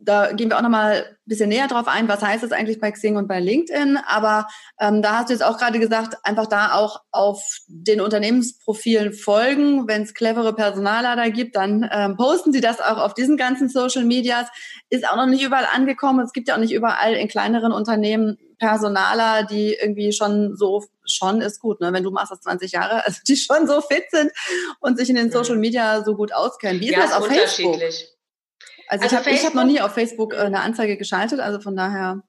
da 0.03 0.31
gehen 0.34 0.50
wir 0.50 0.58
auch 0.58 0.62
nochmal 0.62 1.05
ein 1.05 1.15
bisschen 1.25 1.50
näher 1.50 1.67
drauf 1.67 1.88
ein, 1.88 2.08
was 2.08 2.22
heißt 2.22 2.43
das 2.43 2.51
eigentlich 2.51 2.79
bei 2.79 2.91
Xing 2.91 3.17
und 3.17 3.27
bei 3.27 3.39
LinkedIn. 3.39 3.98
Aber 4.08 4.48
ähm, 4.79 5.01
da 5.01 5.20
hast 5.20 5.29
du 5.29 5.34
jetzt 5.34 5.43
auch 5.43 5.58
gerade 5.58 5.79
gesagt, 5.79 6.17
einfach 6.24 6.48
da 6.48 6.74
auch 6.74 7.01
auf 7.12 7.41
den 7.67 8.01
Unternehmensprofilen 8.01 9.13
folgen. 9.13 9.88
Wenn 9.88 10.03
es 10.03 10.13
clevere 10.13 10.53
Personaler 10.53 11.15
da 11.15 11.29
gibt, 11.29 11.55
dann 11.55 11.88
ähm, 11.91 12.17
posten 12.17 12.51
sie 12.51 12.62
das 12.62 12.79
auch 12.79 12.98
auf 12.98 13.13
diesen 13.13 13.38
ganzen 13.38 13.70
Social 13.70 14.03
Medias. 14.03 14.48
Ist 14.89 15.08
auch 15.08 15.15
noch 15.15 15.27
nicht 15.27 15.43
überall 15.43 15.67
angekommen. 15.72 16.25
Es 16.25 16.34
gibt 16.34 16.48
ja 16.48 16.55
auch 16.55 16.60
nicht 16.60 16.74
überall 16.74 17.13
in 17.13 17.27
kleineren 17.27 17.72
Unternehmen 17.72 18.38
Personaler, 18.62 19.43
die 19.43 19.74
irgendwie 19.74 20.13
schon 20.13 20.55
so, 20.55 20.84
schon 21.03 21.41
ist 21.41 21.60
gut, 21.60 21.81
ne? 21.81 21.93
wenn 21.93 22.03
du 22.03 22.12
machst 22.12 22.31
das 22.31 22.41
20 22.41 22.74
Jahre, 22.74 23.03
also 23.05 23.20
die 23.27 23.36
schon 23.36 23.65
so 23.65 23.81
fit 23.81 24.03
sind 24.12 24.31
und 24.79 25.00
sich 25.00 25.10
in 25.10 25.15
den 25.15 25.31
Social 25.31 25.58
Media 25.58 26.03
so 26.03 26.15
gut 26.15 26.31
auskennen. 26.31 26.79
Wie 26.79 26.89
ist 26.89 26.96
ja, 26.96 27.01
das 27.01 27.13
auf 27.13 27.25
Facebook? 27.25 27.79
Also, 28.91 29.05
also 29.05 29.29
ich 29.29 29.39
habe 29.39 29.48
hab 29.48 29.53
noch 29.53 29.63
nie 29.63 29.79
auf 29.79 29.93
Facebook 29.93 30.33
äh, 30.33 30.38
eine 30.38 30.60
Anzeige 30.60 30.98
geschaltet, 30.98 31.39
also 31.39 31.62
von 31.62 31.77
daher 31.77 32.24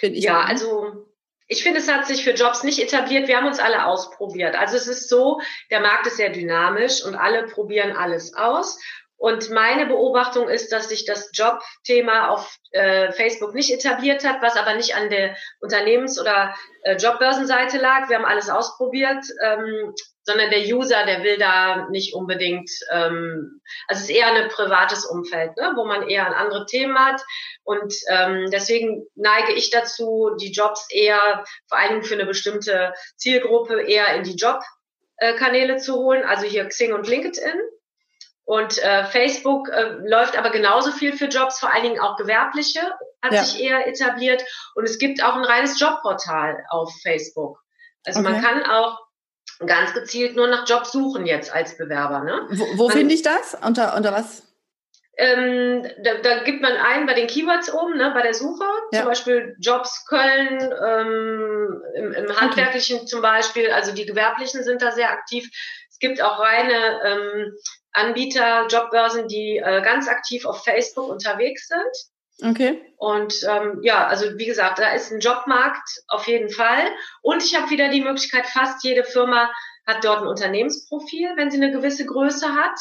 bin 0.00 0.14
ich. 0.14 0.22
Ja, 0.22 0.42
also 0.42 1.08
ich 1.48 1.64
finde, 1.64 1.80
es 1.80 1.92
hat 1.92 2.06
sich 2.06 2.22
für 2.22 2.34
Jobs 2.34 2.62
nicht 2.62 2.78
etabliert. 2.78 3.26
Wir 3.26 3.36
haben 3.36 3.48
uns 3.48 3.58
alle 3.58 3.84
ausprobiert. 3.84 4.54
Also 4.54 4.76
es 4.76 4.86
ist 4.86 5.08
so, 5.08 5.40
der 5.72 5.80
Markt 5.80 6.06
ist 6.06 6.16
sehr 6.16 6.30
dynamisch 6.30 7.04
und 7.04 7.16
alle 7.16 7.46
probieren 7.48 7.96
alles 7.96 8.32
aus. 8.34 8.78
Und 9.24 9.48
meine 9.48 9.86
Beobachtung 9.86 10.50
ist, 10.50 10.70
dass 10.70 10.90
sich 10.90 11.06
das 11.06 11.30
Jobthema 11.32 12.28
auf 12.28 12.58
äh, 12.72 13.10
Facebook 13.10 13.54
nicht 13.54 13.72
etabliert 13.72 14.22
hat, 14.22 14.42
was 14.42 14.58
aber 14.58 14.74
nicht 14.74 14.96
an 14.96 15.08
der 15.08 15.34
Unternehmens- 15.60 16.20
oder 16.20 16.54
äh, 16.82 16.96
Jobbörsenseite 16.96 17.78
lag. 17.78 18.10
Wir 18.10 18.18
haben 18.18 18.26
alles 18.26 18.50
ausprobiert, 18.50 19.24
ähm, 19.42 19.94
sondern 20.24 20.50
der 20.50 20.66
User, 20.66 21.06
der 21.06 21.22
will 21.22 21.38
da 21.38 21.88
nicht 21.88 22.12
unbedingt, 22.12 22.70
ähm, 22.92 23.62
also 23.88 24.02
es 24.02 24.10
ist 24.10 24.14
eher 24.14 24.26
ein 24.26 24.50
privates 24.50 25.06
Umfeld, 25.06 25.56
ne, 25.56 25.72
wo 25.74 25.86
man 25.86 26.06
eher 26.06 26.26
an 26.26 26.34
andere 26.34 26.66
Themen 26.66 26.98
hat. 26.98 27.22
Und 27.62 27.94
ähm, 28.10 28.50
deswegen 28.52 29.06
neige 29.14 29.54
ich 29.54 29.70
dazu, 29.70 30.36
die 30.38 30.52
Jobs 30.52 30.86
eher, 30.90 31.44
vor 31.66 31.78
allem 31.78 32.02
für 32.02 32.12
eine 32.12 32.26
bestimmte 32.26 32.92
Zielgruppe, 33.16 33.84
eher 33.84 34.16
in 34.16 34.24
die 34.24 34.36
Jobkanäle 34.36 35.78
zu 35.78 35.94
holen, 35.94 36.24
also 36.24 36.44
hier 36.44 36.66
Xing 36.66 36.92
und 36.92 37.08
LinkedIn. 37.08 37.58
Und 38.46 38.78
äh, 38.78 39.04
Facebook 39.04 39.68
äh, 39.70 39.96
läuft 40.04 40.36
aber 40.36 40.50
genauso 40.50 40.90
viel 40.90 41.16
für 41.16 41.26
Jobs, 41.26 41.58
vor 41.58 41.72
allen 41.72 41.82
Dingen 41.82 42.00
auch 42.00 42.16
gewerbliche, 42.16 42.80
hat 43.22 43.32
ja. 43.32 43.42
sich 43.42 43.62
eher 43.62 43.86
etabliert. 43.86 44.44
Und 44.74 44.84
es 44.84 44.98
gibt 44.98 45.24
auch 45.24 45.34
ein 45.34 45.44
reines 45.44 45.80
Jobportal 45.80 46.62
auf 46.68 46.92
Facebook. 47.02 47.58
Also 48.04 48.20
okay. 48.20 48.30
man 48.30 48.42
kann 48.42 48.62
auch 48.64 49.00
ganz 49.66 49.94
gezielt 49.94 50.36
nur 50.36 50.48
nach 50.48 50.68
Jobs 50.68 50.92
suchen 50.92 51.26
jetzt 51.26 51.52
als 51.52 51.78
Bewerber. 51.78 52.20
Ne? 52.20 52.46
Wo, 52.50 52.78
wo 52.78 52.88
finde 52.88 53.14
ich 53.14 53.22
das? 53.22 53.56
Unter, 53.62 53.96
unter 53.96 54.12
was? 54.12 54.42
Ähm, 55.16 55.88
da, 56.02 56.14
da 56.22 56.42
gibt 56.42 56.60
man 56.60 56.72
ein 56.72 57.06
bei 57.06 57.14
den 57.14 57.28
Keywords 57.28 57.72
oben, 57.72 57.96
ne, 57.96 58.10
bei 58.12 58.22
der 58.22 58.34
Suche, 58.34 58.64
ja. 58.90 59.00
zum 59.00 59.08
Beispiel 59.08 59.56
Jobs 59.60 60.04
Köln, 60.08 60.58
ähm, 60.60 61.82
im, 61.94 62.12
im 62.12 62.40
Handwerklichen 62.40 62.96
okay. 62.98 63.06
zum 63.06 63.22
Beispiel, 63.22 63.70
also 63.70 63.92
die 63.92 64.06
Gewerblichen 64.06 64.64
sind 64.64 64.82
da 64.82 64.90
sehr 64.90 65.10
aktiv. 65.10 65.48
Es 65.88 66.00
gibt 66.00 66.20
auch 66.20 66.40
reine 66.40 67.00
ähm, 67.04 67.52
Anbieter, 67.94 68.66
Jobbörsen, 68.66 69.28
die 69.28 69.56
äh, 69.56 69.82
ganz 69.82 70.08
aktiv 70.08 70.44
auf 70.44 70.64
Facebook 70.64 71.08
unterwegs 71.08 71.68
sind. 71.68 72.50
Okay. 72.50 72.82
Und 72.96 73.34
ähm, 73.48 73.78
ja, 73.82 74.06
also 74.06 74.36
wie 74.36 74.46
gesagt, 74.46 74.80
da 74.80 74.92
ist 74.92 75.12
ein 75.12 75.20
Jobmarkt 75.20 75.88
auf 76.08 76.26
jeden 76.26 76.50
Fall. 76.50 76.88
Und 77.22 77.42
ich 77.44 77.56
habe 77.56 77.70
wieder 77.70 77.88
die 77.88 78.02
Möglichkeit, 78.02 78.46
fast 78.46 78.82
jede 78.84 79.04
Firma 79.04 79.50
hat 79.86 80.04
dort 80.04 80.22
ein 80.22 80.28
Unternehmensprofil, 80.28 81.34
wenn 81.36 81.50
sie 81.50 81.62
eine 81.62 81.72
gewisse 81.72 82.04
Größe 82.06 82.54
hat. 82.54 82.78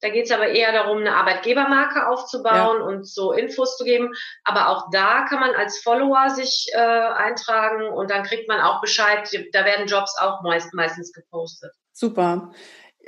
Da 0.00 0.10
geht 0.10 0.26
es 0.26 0.32
aber 0.32 0.48
eher 0.48 0.72
darum, 0.72 0.98
eine 0.98 1.14
Arbeitgebermarke 1.14 2.08
aufzubauen 2.08 2.78
ja. 2.80 2.84
und 2.84 3.08
so 3.08 3.32
Infos 3.32 3.76
zu 3.76 3.84
geben. 3.84 4.12
Aber 4.44 4.68
auch 4.68 4.90
da 4.90 5.24
kann 5.24 5.40
man 5.40 5.54
als 5.54 5.78
Follower 5.78 6.28
sich 6.30 6.66
äh, 6.74 6.78
eintragen 6.78 7.88
und 7.88 8.10
dann 8.10 8.24
kriegt 8.24 8.48
man 8.48 8.60
auch 8.60 8.80
Bescheid. 8.80 9.28
Da 9.52 9.64
werden 9.64 9.86
Jobs 9.86 10.16
auch 10.18 10.42
meist, 10.42 10.74
meistens 10.74 11.12
gepostet. 11.12 11.72
Super. 11.92 12.52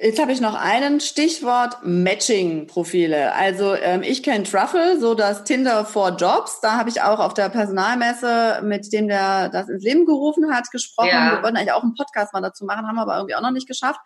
Jetzt 0.00 0.20
habe 0.20 0.30
ich 0.30 0.40
noch 0.40 0.54
einen 0.54 1.00
Stichwort 1.00 1.78
Matching-Profile. 1.82 3.34
Also 3.34 3.74
ähm, 3.74 4.04
ich 4.04 4.22
kenne 4.22 4.44
Truffle, 4.44 5.00
so 5.00 5.14
das 5.14 5.42
Tinder 5.42 5.84
for 5.84 6.10
Jobs. 6.10 6.60
Da 6.60 6.78
habe 6.78 6.88
ich 6.88 7.02
auch 7.02 7.18
auf 7.18 7.34
der 7.34 7.48
Personalmesse 7.48 8.60
mit 8.62 8.92
dem, 8.92 9.08
der 9.08 9.48
das 9.48 9.68
ins 9.68 9.82
Leben 9.82 10.06
gerufen 10.06 10.54
hat, 10.54 10.70
gesprochen. 10.70 11.08
Ja. 11.08 11.32
Wir 11.32 11.42
wollten 11.42 11.56
eigentlich 11.56 11.72
auch 11.72 11.82
einen 11.82 11.96
Podcast 11.96 12.32
mal 12.32 12.40
dazu 12.40 12.64
machen, 12.64 12.86
haben 12.86 12.94
wir 12.94 13.02
aber 13.02 13.16
irgendwie 13.16 13.34
auch 13.34 13.40
noch 13.40 13.50
nicht 13.50 13.66
geschafft. 13.66 13.98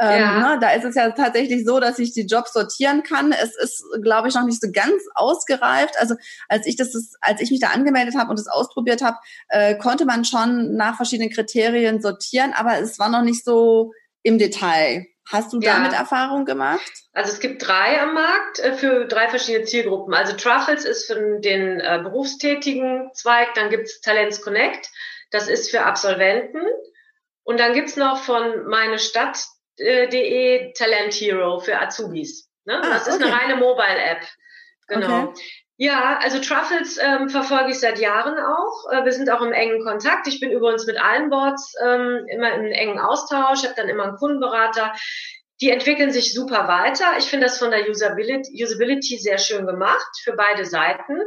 Ähm, 0.00 0.18
ja. 0.18 0.38
ne, 0.38 0.58
da 0.62 0.70
ist 0.70 0.84
es 0.84 0.94
ja 0.94 1.10
tatsächlich 1.10 1.66
so, 1.66 1.78
dass 1.78 1.98
ich 1.98 2.14
die 2.14 2.24
Jobs 2.24 2.54
sortieren 2.54 3.02
kann. 3.02 3.30
Es 3.32 3.54
ist, 3.54 3.84
glaube 4.00 4.28
ich, 4.28 4.34
noch 4.34 4.46
nicht 4.46 4.62
so 4.62 4.72
ganz 4.72 5.02
ausgereift. 5.14 5.96
Also 5.98 6.14
als 6.48 6.66
ich 6.66 6.76
das, 6.76 6.94
als 7.20 7.42
ich 7.42 7.50
mich 7.50 7.60
da 7.60 7.68
angemeldet 7.68 8.16
habe 8.16 8.30
und 8.30 8.38
es 8.38 8.48
ausprobiert 8.48 9.02
habe, 9.02 9.18
äh, 9.48 9.76
konnte 9.76 10.06
man 10.06 10.24
schon 10.24 10.74
nach 10.74 10.96
verschiedenen 10.96 11.28
Kriterien 11.28 12.00
sortieren, 12.00 12.54
aber 12.56 12.78
es 12.78 12.98
war 12.98 13.10
noch 13.10 13.22
nicht 13.22 13.44
so 13.44 13.92
im 14.22 14.38
Detail. 14.38 15.04
Hast 15.30 15.52
du 15.52 15.58
damit 15.58 15.92
ja. 15.92 15.98
Erfahrung 15.98 16.44
gemacht? 16.44 16.92
Also 17.12 17.32
es 17.32 17.40
gibt 17.40 17.66
drei 17.66 18.00
am 18.00 18.14
Markt 18.14 18.58
äh, 18.58 18.74
für 18.74 19.06
drei 19.06 19.28
verschiedene 19.28 19.64
Zielgruppen. 19.64 20.12
Also 20.12 20.36
Truffles 20.36 20.84
ist 20.84 21.06
für 21.06 21.40
den 21.40 21.80
äh, 21.80 22.00
berufstätigen 22.02 23.10
Zweig, 23.14 23.54
dann 23.54 23.70
gibt's 23.70 24.00
Talents 24.00 24.42
Connect, 24.42 24.90
das 25.30 25.48
ist 25.48 25.70
für 25.70 25.84
Absolventen. 25.84 26.60
Und 27.42 27.60
dann 27.60 27.72
gibt's 27.74 27.96
noch 27.96 28.18
von 28.18 28.66
meine 28.66 28.98
Stadt.de 28.98 30.56
äh, 30.56 30.72
Talent 30.72 31.14
Hero 31.14 31.58
für 31.58 31.80
Azubis. 31.80 32.50
Ne? 32.64 32.80
Ah, 32.82 32.90
das 32.90 33.06
ist 33.06 33.16
okay. 33.16 33.24
eine 33.24 33.34
reine 33.34 33.56
Mobile-App. 33.56 34.26
Genau. 34.88 35.24
Okay. 35.24 35.42
Ja, 35.76 36.18
also 36.22 36.38
Truffles 36.38 36.98
ähm, 37.02 37.28
verfolge 37.28 37.70
ich 37.70 37.80
seit 37.80 37.98
Jahren 37.98 38.38
auch. 38.38 38.92
Äh, 38.92 39.04
wir 39.04 39.12
sind 39.12 39.28
auch 39.28 39.42
im 39.42 39.52
engen 39.52 39.82
Kontakt. 39.82 40.28
Ich 40.28 40.38
bin 40.38 40.52
übrigens 40.52 40.86
mit 40.86 41.00
allen 41.00 41.30
Boards 41.30 41.74
ähm, 41.84 42.26
immer 42.28 42.52
im 42.54 42.66
engen 42.66 43.00
Austausch. 43.00 43.60
Ich 43.60 43.64
habe 43.64 43.74
dann 43.76 43.88
immer 43.88 44.04
einen 44.04 44.16
Kundenberater. 44.16 44.94
Die 45.60 45.70
entwickeln 45.70 46.12
sich 46.12 46.32
super 46.32 46.68
weiter. 46.68 47.18
Ich 47.18 47.24
finde 47.24 47.46
das 47.46 47.58
von 47.58 47.72
der 47.72 47.88
Usability, 47.88 48.62
Usability 48.62 49.18
sehr 49.18 49.38
schön 49.38 49.66
gemacht 49.66 50.10
für 50.22 50.34
beide 50.34 50.64
Seiten. 50.64 51.18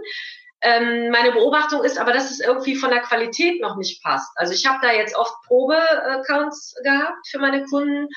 Ähm, 0.62 1.10
meine 1.12 1.34
Beobachtung 1.34 1.84
ist 1.84 2.00
aber, 2.00 2.14
dass 2.14 2.32
es 2.32 2.40
irgendwie 2.40 2.76
von 2.76 2.90
der 2.90 3.02
Qualität 3.02 3.62
noch 3.62 3.76
nicht 3.76 4.02
passt. 4.02 4.32
Also 4.36 4.54
ich 4.54 4.66
habe 4.66 4.80
da 4.82 4.94
jetzt 4.94 5.16
oft 5.16 5.34
Probe-Accounts 5.46 6.76
gehabt 6.84 7.28
für 7.30 7.40
meine 7.40 7.66
Kunden 7.66 8.08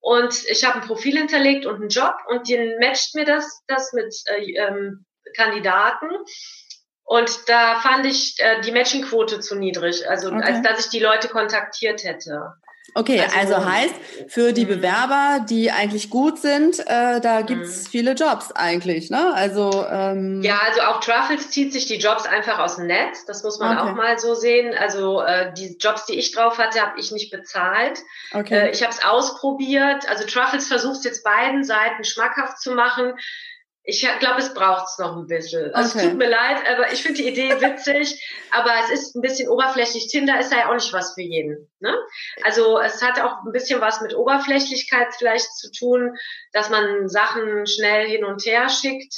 und 0.00 0.44
ich 0.48 0.64
habe 0.64 0.80
ein 0.80 0.86
Profil 0.86 1.16
hinterlegt 1.16 1.66
und 1.66 1.76
einen 1.76 1.88
Job 1.88 2.14
und 2.28 2.48
den 2.48 2.78
matcht 2.78 3.14
mir 3.14 3.24
das, 3.24 3.62
das 3.66 3.92
mit 3.92 4.14
äh, 4.26 4.52
ähm, 4.52 5.04
Kandidaten. 5.36 6.08
Und 7.04 7.48
da 7.48 7.80
fand 7.80 8.06
ich 8.06 8.36
äh, 8.38 8.60
die 8.60 8.70
Matchingquote 8.70 9.40
zu 9.40 9.56
niedrig, 9.56 10.08
also 10.08 10.28
okay. 10.28 10.42
als 10.44 10.62
dass 10.62 10.84
ich 10.84 10.90
die 10.90 11.00
Leute 11.00 11.28
kontaktiert 11.28 12.04
hätte. 12.04 12.54
Okay, 12.94 13.20
also, 13.20 13.54
also 13.54 13.70
heißt, 13.70 13.94
für 14.28 14.52
die 14.52 14.64
mhm. 14.64 14.80
Bewerber, 14.80 15.44
die 15.48 15.70
eigentlich 15.70 16.10
gut 16.10 16.38
sind, 16.38 16.78
äh, 16.80 17.20
da 17.20 17.42
gibt's 17.42 17.84
mhm. 17.84 17.90
viele 17.90 18.12
Jobs 18.12 18.52
eigentlich, 18.52 19.10
ne? 19.10 19.32
Also 19.34 19.86
ähm 19.88 20.42
Ja, 20.42 20.60
also 20.66 20.80
auch 20.82 21.00
Truffles 21.00 21.50
zieht 21.50 21.72
sich 21.72 21.86
die 21.86 21.98
Jobs 21.98 22.26
einfach 22.26 22.58
aus 22.58 22.76
dem 22.76 22.86
Netz, 22.86 23.24
das 23.26 23.44
muss 23.44 23.58
man 23.58 23.78
okay. 23.78 23.90
auch 23.90 23.94
mal 23.94 24.18
so 24.18 24.34
sehen. 24.34 24.74
Also 24.76 25.20
äh, 25.20 25.52
die 25.54 25.76
Jobs, 25.78 26.06
die 26.06 26.18
ich 26.18 26.32
drauf 26.32 26.58
hatte, 26.58 26.80
habe 26.80 26.98
ich 26.98 27.12
nicht 27.12 27.30
bezahlt. 27.30 28.00
Okay. 28.32 28.66
Äh, 28.66 28.70
ich 28.70 28.82
habe 28.82 28.92
es 28.92 29.04
ausprobiert. 29.04 30.08
Also 30.08 30.24
Truffles 30.26 30.66
versucht 30.66 31.04
jetzt 31.04 31.22
beiden 31.22 31.64
Seiten 31.64 32.04
schmackhaft 32.04 32.60
zu 32.60 32.72
machen. 32.72 33.14
Ich 33.82 34.06
glaube, 34.18 34.40
es 34.40 34.52
braucht 34.52 34.88
es 34.88 34.98
noch 34.98 35.16
ein 35.16 35.26
bisschen. 35.26 35.74
Also 35.74 35.96
okay. 35.96 36.06
Es 36.06 36.10
tut 36.10 36.18
mir 36.18 36.28
leid, 36.28 36.58
aber 36.70 36.92
ich 36.92 37.02
finde 37.02 37.22
die 37.22 37.28
Idee 37.28 37.50
witzig, 37.60 38.22
aber 38.50 38.70
es 38.84 38.90
ist 38.90 39.16
ein 39.16 39.22
bisschen 39.22 39.48
oberflächlich. 39.48 40.08
Tinder 40.08 40.38
ist 40.38 40.52
ja 40.52 40.68
auch 40.68 40.74
nicht 40.74 40.92
was 40.92 41.14
für 41.14 41.22
jeden. 41.22 41.70
Ne? 41.80 41.96
Also 42.44 42.78
es 42.78 43.02
hat 43.02 43.20
auch 43.20 43.44
ein 43.44 43.52
bisschen 43.52 43.80
was 43.80 44.00
mit 44.02 44.14
Oberflächlichkeit 44.14 45.08
vielleicht 45.16 45.56
zu 45.56 45.70
tun, 45.72 46.14
dass 46.52 46.68
man 46.68 47.08
Sachen 47.08 47.66
schnell 47.66 48.06
hin 48.06 48.24
und 48.24 48.44
her 48.44 48.68
schickt. 48.68 49.14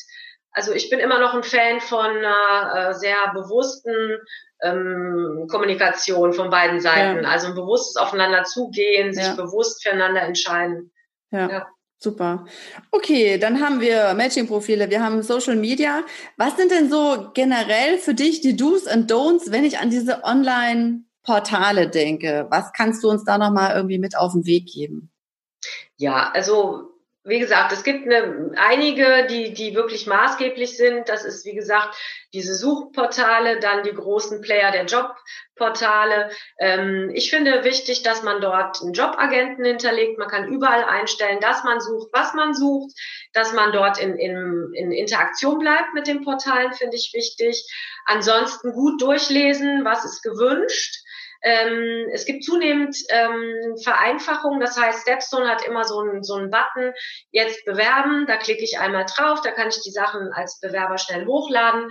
Also 0.52 0.72
ich 0.72 0.90
bin 0.90 1.00
immer 1.00 1.18
noch 1.18 1.34
ein 1.34 1.42
Fan 1.42 1.80
von 1.80 2.06
einer 2.06 2.90
äh, 2.90 2.94
sehr 2.94 3.16
bewussten 3.34 4.18
ähm, 4.62 5.48
Kommunikation 5.50 6.34
von 6.34 6.50
beiden 6.50 6.80
Seiten. 6.80 7.24
Ja. 7.24 7.30
Also 7.30 7.48
ein 7.48 7.54
bewusstes 7.54 7.96
Aufeinander 7.96 8.44
zugehen, 8.44 9.12
sich 9.12 9.26
ja. 9.26 9.34
bewusst 9.34 9.82
füreinander 9.82 10.22
entscheiden. 10.22 10.92
ja. 11.30 11.50
ja. 11.50 11.66
Super. 12.02 12.46
Okay, 12.90 13.38
dann 13.38 13.60
haben 13.60 13.80
wir 13.80 14.12
Matching-Profile, 14.14 14.90
wir 14.90 15.04
haben 15.04 15.22
Social 15.22 15.54
Media. 15.54 16.02
Was 16.36 16.56
sind 16.56 16.72
denn 16.72 16.90
so 16.90 17.30
generell 17.32 17.96
für 17.96 18.12
dich 18.12 18.40
die 18.40 18.56
Do's 18.56 18.92
und 18.92 19.08
Don'ts, 19.08 19.52
wenn 19.52 19.64
ich 19.64 19.78
an 19.78 19.90
diese 19.90 20.24
Online-Portale 20.24 21.88
denke? 21.88 22.48
Was 22.50 22.72
kannst 22.72 23.04
du 23.04 23.08
uns 23.08 23.22
da 23.22 23.38
nochmal 23.38 23.76
irgendwie 23.76 24.00
mit 24.00 24.16
auf 24.16 24.32
den 24.32 24.46
Weg 24.46 24.66
geben? 24.66 25.12
Ja, 25.96 26.32
also 26.34 26.91
wie 27.24 27.38
gesagt, 27.38 27.70
es 27.70 27.84
gibt 27.84 28.04
eine, 28.04 28.50
einige, 28.56 29.26
die, 29.28 29.52
die 29.54 29.76
wirklich 29.76 30.08
maßgeblich 30.08 30.76
sind. 30.76 31.08
Das 31.08 31.24
ist, 31.24 31.44
wie 31.44 31.54
gesagt, 31.54 31.94
diese 32.32 32.54
Suchportale, 32.54 33.60
dann 33.60 33.84
die 33.84 33.92
großen 33.92 34.40
Player 34.40 34.72
der 34.72 34.86
Jobportale. 34.86 36.30
Ähm, 36.58 37.12
ich 37.14 37.30
finde 37.30 37.62
wichtig, 37.62 38.02
dass 38.02 38.24
man 38.24 38.40
dort 38.40 38.82
einen 38.82 38.92
Jobagenten 38.92 39.64
hinterlegt. 39.64 40.18
Man 40.18 40.28
kann 40.28 40.48
überall 40.48 40.82
einstellen, 40.82 41.38
dass 41.40 41.62
man 41.62 41.80
sucht, 41.80 42.08
was 42.12 42.34
man 42.34 42.54
sucht, 42.54 42.92
dass 43.32 43.52
man 43.52 43.70
dort 43.70 44.00
in, 44.00 44.16
in, 44.16 44.72
in 44.74 44.90
Interaktion 44.90 45.60
bleibt 45.60 45.94
mit 45.94 46.08
den 46.08 46.24
Portalen, 46.24 46.72
finde 46.72 46.96
ich 46.96 47.12
wichtig. 47.14 47.64
Ansonsten 48.04 48.72
gut 48.72 49.00
durchlesen, 49.00 49.84
was 49.84 50.04
ist 50.04 50.22
gewünscht 50.22 51.01
ähm, 51.42 52.08
es 52.12 52.24
gibt 52.24 52.44
zunehmend 52.44 52.96
ähm, 53.08 53.76
Vereinfachungen, 53.82 54.60
das 54.60 54.76
heißt, 54.76 55.02
Stepstone 55.02 55.48
hat 55.48 55.64
immer 55.66 55.84
so 55.84 56.00
einen 56.00 56.22
so 56.22 56.34
einen 56.34 56.50
Button, 56.50 56.92
jetzt 57.30 57.64
bewerben, 57.64 58.26
da 58.26 58.36
klicke 58.36 58.62
ich 58.62 58.78
einmal 58.78 59.06
drauf, 59.06 59.40
da 59.42 59.50
kann 59.50 59.68
ich 59.68 59.80
die 59.82 59.90
Sachen 59.90 60.32
als 60.32 60.60
Bewerber 60.60 60.98
schnell 60.98 61.26
hochladen. 61.26 61.90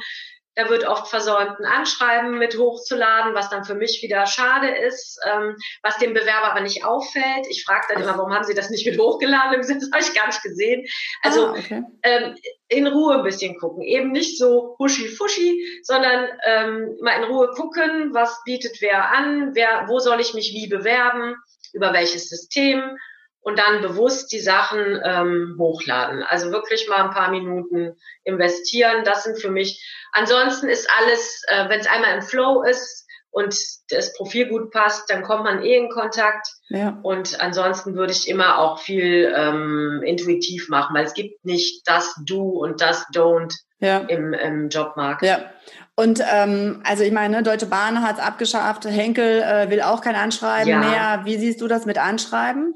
Da 0.55 0.69
wird 0.69 0.85
oft 0.85 1.07
versäumt, 1.07 1.59
ein 1.59 1.65
Anschreiben 1.65 2.37
mit 2.37 2.57
hochzuladen, 2.57 3.33
was 3.33 3.49
dann 3.49 3.63
für 3.63 3.75
mich 3.75 4.01
wieder 4.03 4.25
schade 4.25 4.67
ist, 4.67 5.17
ähm, 5.25 5.55
was 5.81 5.97
dem 5.97 6.13
Bewerber 6.13 6.51
aber 6.51 6.61
nicht 6.61 6.83
auffällt. 6.83 7.47
Ich 7.49 7.63
frage 7.63 7.85
dann 7.89 8.03
immer, 8.03 8.17
warum 8.17 8.33
haben 8.33 8.43
Sie 8.43 8.53
das 8.53 8.69
nicht 8.69 8.85
mit 8.85 8.99
hochgeladen? 8.99 9.61
Das 9.81 9.89
habe 9.91 10.03
ich 10.03 10.13
gar 10.13 10.27
nicht 10.27 10.43
gesehen. 10.43 10.85
Also 11.23 11.47
ah, 11.47 11.55
okay. 11.57 11.83
ähm, 12.03 12.35
in 12.67 12.87
Ruhe 12.87 13.15
ein 13.15 13.23
bisschen 13.23 13.57
gucken. 13.57 13.83
Eben 13.83 14.11
nicht 14.11 14.37
so 14.37 14.75
huschi-fuschi, 14.79 15.81
sondern 15.83 16.27
ähm, 16.45 16.97
mal 17.01 17.17
in 17.17 17.23
Ruhe 17.23 17.49
gucken, 17.55 18.13
was 18.13 18.41
bietet 18.43 18.81
wer 18.81 19.11
an, 19.11 19.55
wer, 19.55 19.85
wo 19.87 19.99
soll 19.99 20.19
ich 20.19 20.33
mich 20.33 20.51
wie 20.53 20.67
bewerben, 20.67 21.35
über 21.73 21.93
welches 21.93 22.29
System 22.29 22.97
und 23.41 23.57
dann 23.57 23.81
bewusst 23.81 24.31
die 24.31 24.39
Sachen 24.39 25.01
ähm, 25.03 25.55
hochladen. 25.57 26.23
Also 26.23 26.51
wirklich 26.51 26.87
mal 26.87 27.03
ein 27.03 27.11
paar 27.11 27.31
Minuten 27.31 27.97
investieren. 28.23 29.03
Das 29.03 29.23
sind 29.23 29.39
für 29.41 29.49
mich. 29.49 29.83
Ansonsten 30.13 30.69
ist 30.69 30.89
alles, 30.99 31.43
äh, 31.47 31.67
wenn 31.69 31.79
es 31.79 31.87
einmal 31.87 32.15
im 32.15 32.21
Flow 32.21 32.63
ist 32.63 33.07
und 33.31 33.55
das 33.89 34.13
Profil 34.13 34.47
gut 34.47 34.71
passt, 34.71 35.09
dann 35.09 35.23
kommt 35.23 35.43
man 35.43 35.63
eh 35.63 35.75
in 35.75 35.89
Kontakt. 35.89 36.47
Ja. 36.69 36.99
Und 37.01 37.41
ansonsten 37.41 37.95
würde 37.95 38.11
ich 38.11 38.27
immer 38.27 38.59
auch 38.59 38.79
viel 38.79 39.33
ähm, 39.35 40.01
intuitiv 40.05 40.69
machen, 40.69 40.95
weil 40.95 41.05
es 41.05 41.13
gibt 41.13 41.43
nicht 41.43 41.87
das 41.87 42.13
Do 42.25 42.43
und 42.43 42.81
das 42.81 43.05
Don't 43.13 43.53
ja. 43.79 43.99
im, 43.99 44.33
im 44.33 44.69
Jobmarkt. 44.69 45.23
Ja. 45.23 45.49
Und 45.95 46.21
ähm, 46.31 46.81
also 46.83 47.03
ich 47.03 47.11
meine, 47.11 47.41
Deutsche 47.41 47.65
Bahn 47.65 48.03
hat 48.03 48.17
es 48.17 48.23
abgeschafft, 48.23 48.85
Henkel 48.85 49.41
äh, 49.41 49.69
will 49.69 49.81
auch 49.81 50.01
kein 50.01 50.15
Anschreiben 50.15 50.69
ja. 50.69 50.79
mehr. 50.79 51.21
Wie 51.25 51.37
siehst 51.37 51.61
du 51.61 51.67
das 51.67 51.85
mit 51.85 51.97
Anschreiben? 51.97 52.75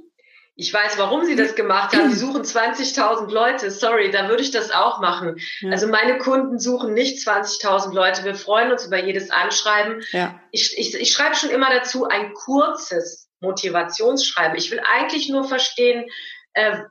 Ich 0.57 0.73
weiß, 0.73 0.97
warum 0.97 1.25
sie 1.25 1.35
das 1.35 1.55
gemacht 1.55 1.95
haben. 1.95 2.09
Die 2.09 2.15
suchen 2.15 2.43
20.000 2.43 3.29
Leute. 3.29 3.71
Sorry, 3.71 4.09
da 4.09 4.29
würde 4.29 4.41
ich 4.41 4.51
das 4.51 4.71
auch 4.71 5.01
machen. 5.01 5.35
Ja. 5.59 5.71
Also 5.71 5.87
meine 5.87 6.17
Kunden 6.17 6.59
suchen 6.59 6.93
nicht 6.93 7.17
20.000 7.27 7.93
Leute. 7.93 8.23
Wir 8.23 8.35
freuen 8.35 8.71
uns 8.71 8.85
über 8.85 9.03
jedes 9.03 9.31
Anschreiben. 9.31 10.01
Ja. 10.11 10.39
Ich, 10.51 10.77
ich, 10.77 10.95
ich 10.95 11.11
schreibe 11.11 11.35
schon 11.35 11.49
immer 11.49 11.69
dazu 11.69 12.07
ein 12.07 12.33
kurzes 12.33 13.29
Motivationsschreiben. 13.41 14.57
Ich 14.57 14.71
will 14.71 14.81
eigentlich 14.93 15.27
nur 15.29 15.43
verstehen, 15.43 16.05
äh, 16.53 16.83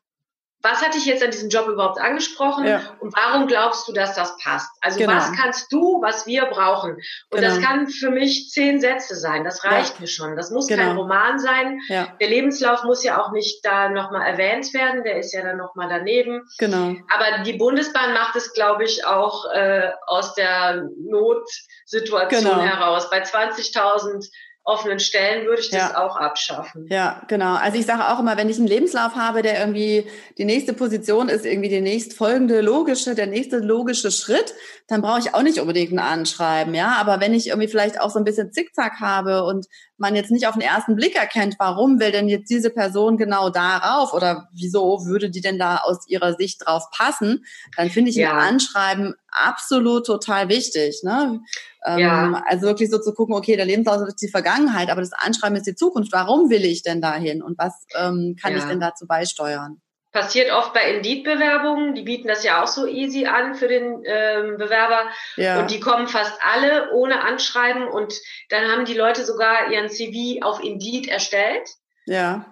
was 0.64 0.82
hat 0.82 0.94
dich 0.94 1.04
jetzt 1.04 1.22
an 1.22 1.30
diesem 1.30 1.50
Job 1.50 1.68
überhaupt 1.68 2.00
angesprochen 2.00 2.66
ja. 2.66 2.80
und 2.98 3.14
warum 3.14 3.46
glaubst 3.46 3.86
du, 3.86 3.92
dass 3.92 4.14
das 4.14 4.34
passt? 4.38 4.70
Also 4.80 4.98
genau. 4.98 5.14
was 5.14 5.30
kannst 5.32 5.70
du, 5.70 6.00
was 6.00 6.26
wir 6.26 6.46
brauchen? 6.46 6.94
Und 6.94 7.40
genau. 7.40 7.48
das 7.48 7.60
kann 7.60 7.86
für 7.86 8.10
mich 8.10 8.48
zehn 8.48 8.80
Sätze 8.80 9.14
sein. 9.14 9.44
Das 9.44 9.62
reicht 9.62 9.96
ja. 9.96 10.00
mir 10.00 10.06
schon. 10.06 10.36
Das 10.36 10.50
muss 10.50 10.66
genau. 10.66 10.82
kein 10.82 10.96
Roman 10.96 11.38
sein. 11.38 11.80
Ja. 11.88 12.08
Der 12.18 12.28
Lebenslauf 12.28 12.82
muss 12.84 13.04
ja 13.04 13.22
auch 13.22 13.30
nicht 13.32 13.62
da 13.62 13.90
nochmal 13.90 14.26
erwähnt 14.26 14.72
werden. 14.72 15.04
Der 15.04 15.18
ist 15.18 15.34
ja 15.34 15.42
dann 15.42 15.58
nochmal 15.58 15.88
daneben. 15.90 16.42
Genau. 16.58 16.96
Aber 17.14 17.42
die 17.44 17.52
Bundesbahn 17.52 18.14
macht 18.14 18.34
es, 18.34 18.54
glaube 18.54 18.84
ich, 18.84 19.06
auch 19.06 19.44
äh, 19.52 19.90
aus 20.06 20.34
der 20.34 20.88
Notsituation 20.98 22.42
genau. 22.42 22.62
heraus. 22.62 23.10
Bei 23.10 23.22
20.000 23.22 24.30
offenen 24.64 24.98
Stellen 24.98 25.46
würde 25.46 25.60
ich 25.60 25.70
das 25.70 25.92
ja. 25.92 26.02
auch 26.02 26.16
abschaffen. 26.16 26.86
Ja, 26.88 27.22
genau. 27.28 27.54
Also 27.54 27.78
ich 27.78 27.84
sage 27.84 28.08
auch 28.08 28.18
immer, 28.18 28.38
wenn 28.38 28.48
ich 28.48 28.56
einen 28.56 28.66
Lebenslauf 28.66 29.14
habe, 29.14 29.42
der 29.42 29.60
irgendwie 29.60 30.06
die 30.38 30.46
nächste 30.46 30.72
Position 30.72 31.28
ist, 31.28 31.44
irgendwie 31.44 31.68
die 31.68 31.82
nächstfolgende 31.82 32.62
logische, 32.62 33.14
der 33.14 33.26
nächste 33.26 33.58
logische 33.58 34.10
Schritt, 34.10 34.54
dann 34.88 35.02
brauche 35.02 35.18
ich 35.18 35.34
auch 35.34 35.42
nicht 35.42 35.60
unbedingt 35.60 35.92
ein 35.92 35.98
Anschreiben, 35.98 36.74
ja. 36.74 36.96
Aber 36.98 37.20
wenn 37.20 37.34
ich 37.34 37.48
irgendwie 37.48 37.68
vielleicht 37.68 38.00
auch 38.00 38.10
so 38.10 38.18
ein 38.18 38.24
bisschen 38.24 38.52
Zickzack 38.52 39.00
habe 39.00 39.44
und 39.44 39.66
man 39.98 40.16
jetzt 40.16 40.30
nicht 40.30 40.46
auf 40.46 40.54
den 40.54 40.62
ersten 40.62 40.96
Blick 40.96 41.14
erkennt, 41.14 41.56
warum 41.58 42.00
will 42.00 42.10
denn 42.10 42.28
jetzt 42.28 42.48
diese 42.48 42.70
Person 42.70 43.18
genau 43.18 43.50
darauf 43.50 44.14
oder 44.14 44.48
wieso 44.52 45.04
würde 45.04 45.30
die 45.30 45.42
denn 45.42 45.58
da 45.58 45.76
aus 45.78 46.08
ihrer 46.08 46.34
Sicht 46.34 46.66
drauf 46.66 46.84
passen, 46.90 47.44
dann 47.76 47.90
finde 47.90 48.10
ich 48.10 48.16
ja. 48.16 48.32
ein 48.32 48.54
Anschreiben 48.54 49.14
absolut 49.34 50.06
total 50.06 50.48
wichtig. 50.48 51.02
Ne? 51.02 51.40
Ähm, 51.84 51.98
ja. 51.98 52.42
Also 52.46 52.66
wirklich 52.66 52.90
so 52.90 52.98
zu 52.98 53.12
gucken, 53.12 53.34
okay, 53.34 53.56
der 53.56 53.66
Lebenslauf 53.66 54.06
ist 54.08 54.22
die 54.22 54.30
Vergangenheit, 54.30 54.90
aber 54.90 55.00
das 55.00 55.12
Anschreiben 55.12 55.56
ist 55.56 55.66
die 55.66 55.74
Zukunft. 55.74 56.12
Warum 56.12 56.50
will 56.50 56.64
ich 56.64 56.82
denn 56.82 57.00
dahin 57.00 57.42
und 57.42 57.58
was 57.58 57.84
ähm, 57.96 58.36
kann 58.40 58.52
ja. 58.52 58.58
ich 58.58 58.64
denn 58.64 58.80
dazu 58.80 59.06
beisteuern? 59.06 59.80
Passiert 60.12 60.52
oft 60.52 60.72
bei 60.72 60.94
Indeed-Bewerbungen. 60.94 61.96
Die 61.96 62.02
bieten 62.02 62.28
das 62.28 62.44
ja 62.44 62.62
auch 62.62 62.68
so 62.68 62.86
easy 62.86 63.26
an 63.26 63.56
für 63.56 63.66
den 63.66 64.04
ähm, 64.04 64.58
Bewerber. 64.58 65.08
Ja. 65.36 65.58
Und 65.58 65.72
die 65.72 65.80
kommen 65.80 66.06
fast 66.06 66.38
alle 66.40 66.92
ohne 66.92 67.24
Anschreiben. 67.24 67.88
Und 67.88 68.14
dann 68.48 68.70
haben 68.70 68.84
die 68.84 68.94
Leute 68.94 69.24
sogar 69.24 69.72
ihren 69.72 69.88
CV 69.88 70.46
auf 70.46 70.62
Indeed 70.62 71.08
erstellt. 71.08 71.68
Ja. 72.06 72.46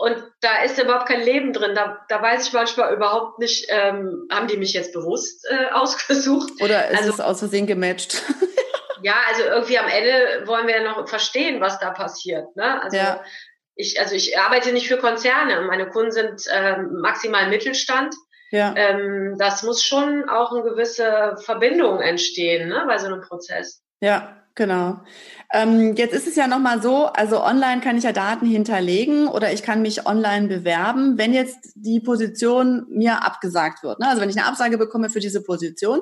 Und 0.00 0.16
da 0.40 0.62
ist 0.62 0.80
überhaupt 0.80 1.08
kein 1.08 1.22
Leben 1.22 1.52
drin. 1.52 1.74
Da, 1.74 1.98
da 2.08 2.22
weiß 2.22 2.46
ich 2.46 2.52
manchmal 2.52 2.94
überhaupt 2.94 3.38
nicht, 3.40 3.66
ähm, 3.68 4.28
haben 4.30 4.46
die 4.46 4.56
mich 4.56 4.72
jetzt 4.72 4.94
bewusst 4.94 5.46
äh, 5.50 5.70
ausgesucht? 5.72 6.52
Oder 6.62 6.88
ist 6.88 6.98
also, 7.00 7.12
es 7.12 7.20
aus 7.20 7.40
Versehen 7.40 7.66
gematcht? 7.66 8.22
ja, 9.02 9.16
also 9.28 9.42
irgendwie 9.42 9.78
am 9.78 9.88
Ende 9.88 10.46
wollen 10.46 10.66
wir 10.66 10.82
ja 10.82 10.84
noch 10.84 11.08
verstehen, 11.08 11.60
was 11.60 11.78
da 11.78 11.90
passiert. 11.90 12.54
Ne? 12.56 12.82
Also 12.82 12.96
ja 12.96 13.20
ich, 13.78 14.00
also 14.00 14.14
ich 14.14 14.38
arbeite 14.38 14.72
nicht 14.72 14.88
für 14.88 14.98
Konzerne. 14.98 15.62
Meine 15.62 15.88
Kunden 15.88 16.10
sind 16.10 16.42
ähm, 16.52 16.98
maximal 17.00 17.48
Mittelstand. 17.48 18.14
Ja. 18.50 18.74
Ähm, 18.76 19.36
das 19.38 19.62
muss 19.62 19.84
schon 19.84 20.28
auch 20.28 20.52
eine 20.52 20.62
gewisse 20.62 21.36
Verbindung 21.44 22.00
entstehen 22.00 22.68
ne, 22.68 22.84
bei 22.86 22.98
so 22.98 23.06
einem 23.06 23.20
Prozess. 23.20 23.82
Ja, 24.00 24.42
genau. 24.54 25.00
Ähm, 25.52 25.96
jetzt 25.96 26.12
ist 26.12 26.26
es 26.26 26.36
ja 26.36 26.46
nochmal 26.46 26.82
so, 26.82 27.06
also 27.06 27.42
online 27.42 27.80
kann 27.80 27.96
ich 27.96 28.04
ja 28.04 28.12
Daten 28.12 28.46
hinterlegen 28.46 29.28
oder 29.28 29.52
ich 29.52 29.62
kann 29.62 29.80
mich 29.80 30.06
online 30.06 30.46
bewerben, 30.46 31.16
wenn 31.16 31.32
jetzt 31.32 31.72
die 31.74 32.00
Position 32.00 32.86
mir 32.90 33.24
abgesagt 33.24 33.82
wird. 33.82 33.98
Ne? 33.98 34.08
Also 34.08 34.20
wenn 34.20 34.28
ich 34.28 34.36
eine 34.36 34.46
Absage 34.46 34.76
bekomme 34.76 35.08
für 35.08 35.20
diese 35.20 35.42
Position, 35.42 36.00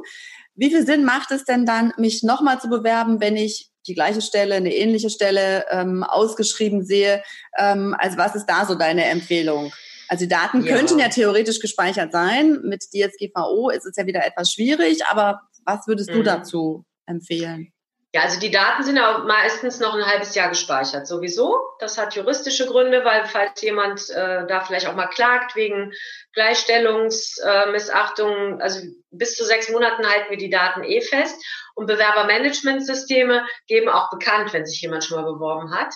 wie 0.56 0.70
viel 0.70 0.84
Sinn 0.84 1.04
macht 1.04 1.30
es 1.30 1.44
denn 1.44 1.64
dann, 1.64 1.92
mich 1.96 2.24
nochmal 2.24 2.60
zu 2.60 2.68
bewerben, 2.68 3.20
wenn 3.20 3.36
ich 3.36 3.70
die 3.86 3.94
gleiche 3.94 4.20
Stelle, 4.20 4.56
eine 4.56 4.74
ähnliche 4.74 5.10
Stelle 5.10 5.64
ähm, 5.70 6.02
ausgeschrieben 6.02 6.84
sehe. 6.84 7.22
Ähm, 7.56 7.94
also 7.98 8.18
was 8.18 8.34
ist 8.34 8.46
da 8.46 8.66
so 8.66 8.74
deine 8.74 9.04
Empfehlung? 9.04 9.72
Also 10.08 10.24
die 10.24 10.28
Daten 10.28 10.64
ja. 10.64 10.74
könnten 10.74 10.98
ja 10.98 11.08
theoretisch 11.08 11.60
gespeichert 11.60 12.10
sein. 12.10 12.60
Mit 12.64 12.82
DSGVO 12.82 13.70
ist 13.70 13.86
es 13.86 13.96
ja 13.96 14.06
wieder 14.06 14.26
etwas 14.26 14.52
schwierig, 14.52 15.04
aber 15.08 15.42
was 15.64 15.86
würdest 15.86 16.10
du 16.10 16.18
mhm. 16.18 16.24
dazu 16.24 16.84
empfehlen? 17.06 17.72
Ja, 18.16 18.22
also 18.22 18.40
die 18.40 18.50
Daten 18.50 18.82
sind 18.82 18.96
ja 18.96 19.18
meistens 19.18 19.78
noch 19.78 19.94
ein 19.94 20.06
halbes 20.06 20.34
Jahr 20.34 20.48
gespeichert, 20.48 21.06
sowieso. 21.06 21.60
Das 21.80 21.98
hat 21.98 22.14
juristische 22.14 22.64
Gründe, 22.64 23.04
weil 23.04 23.26
falls 23.26 23.60
jemand 23.60 24.08
äh, 24.08 24.46
da 24.46 24.62
vielleicht 24.62 24.86
auch 24.86 24.94
mal 24.94 25.08
klagt 25.08 25.54
wegen 25.54 25.92
Gleichstellungsmissachtung, 26.32 28.58
äh, 28.58 28.62
also 28.62 28.80
bis 29.10 29.36
zu 29.36 29.44
sechs 29.44 29.68
Monaten 29.68 30.08
halten 30.08 30.30
wir 30.30 30.38
die 30.38 30.48
Daten 30.48 30.82
eh 30.82 31.02
fest. 31.02 31.36
Und 31.74 31.88
Bewerbermanagementsysteme 31.88 33.46
geben 33.66 33.90
auch 33.90 34.08
bekannt, 34.08 34.54
wenn 34.54 34.64
sich 34.64 34.80
jemand 34.80 35.04
schon 35.04 35.20
mal 35.20 35.30
beworben 35.30 35.74
hat. 35.74 35.92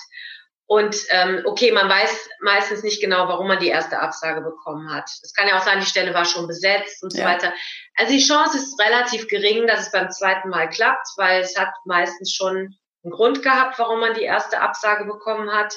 Und 0.70 0.96
ähm, 1.11 1.42
okay, 1.46 1.72
man 1.72 1.88
weiß 1.88 2.28
meistens 2.42 2.85
nicht 2.85 3.00
genau, 3.00 3.26
warum 3.26 3.48
man 3.48 3.59
die 3.59 3.66
erste 3.66 3.98
Absage 3.98 4.40
bekommen 4.40 4.94
hat. 4.94 5.11
Es 5.20 5.35
kann 5.35 5.48
ja 5.48 5.59
auch 5.59 5.64
sein, 5.64 5.80
die 5.80 5.87
Stelle 5.87 6.14
war 6.14 6.24
schon 6.24 6.46
besetzt 6.46 7.02
und 7.02 7.11
so 7.11 7.18
ja. 7.18 7.24
weiter. 7.24 7.52
Also 7.96 8.12
die 8.12 8.24
Chance 8.24 8.56
ist 8.56 8.80
relativ 8.80 9.26
gering, 9.26 9.66
dass 9.66 9.80
es 9.80 9.90
beim 9.90 10.12
zweiten 10.12 10.48
Mal 10.48 10.68
klappt, 10.70 11.09
weil 11.16 11.40
es 11.40 11.59
hat 11.59 11.70
meistens 11.87 12.33
schon 12.33 12.76
einen 13.02 13.11
Grund 13.11 13.42
gehabt, 13.42 13.80
warum 13.80 13.98
man 13.98 14.14
die 14.14 14.22
erste 14.22 14.61
Absage 14.61 15.06
bekommen 15.06 15.50
hat. 15.50 15.74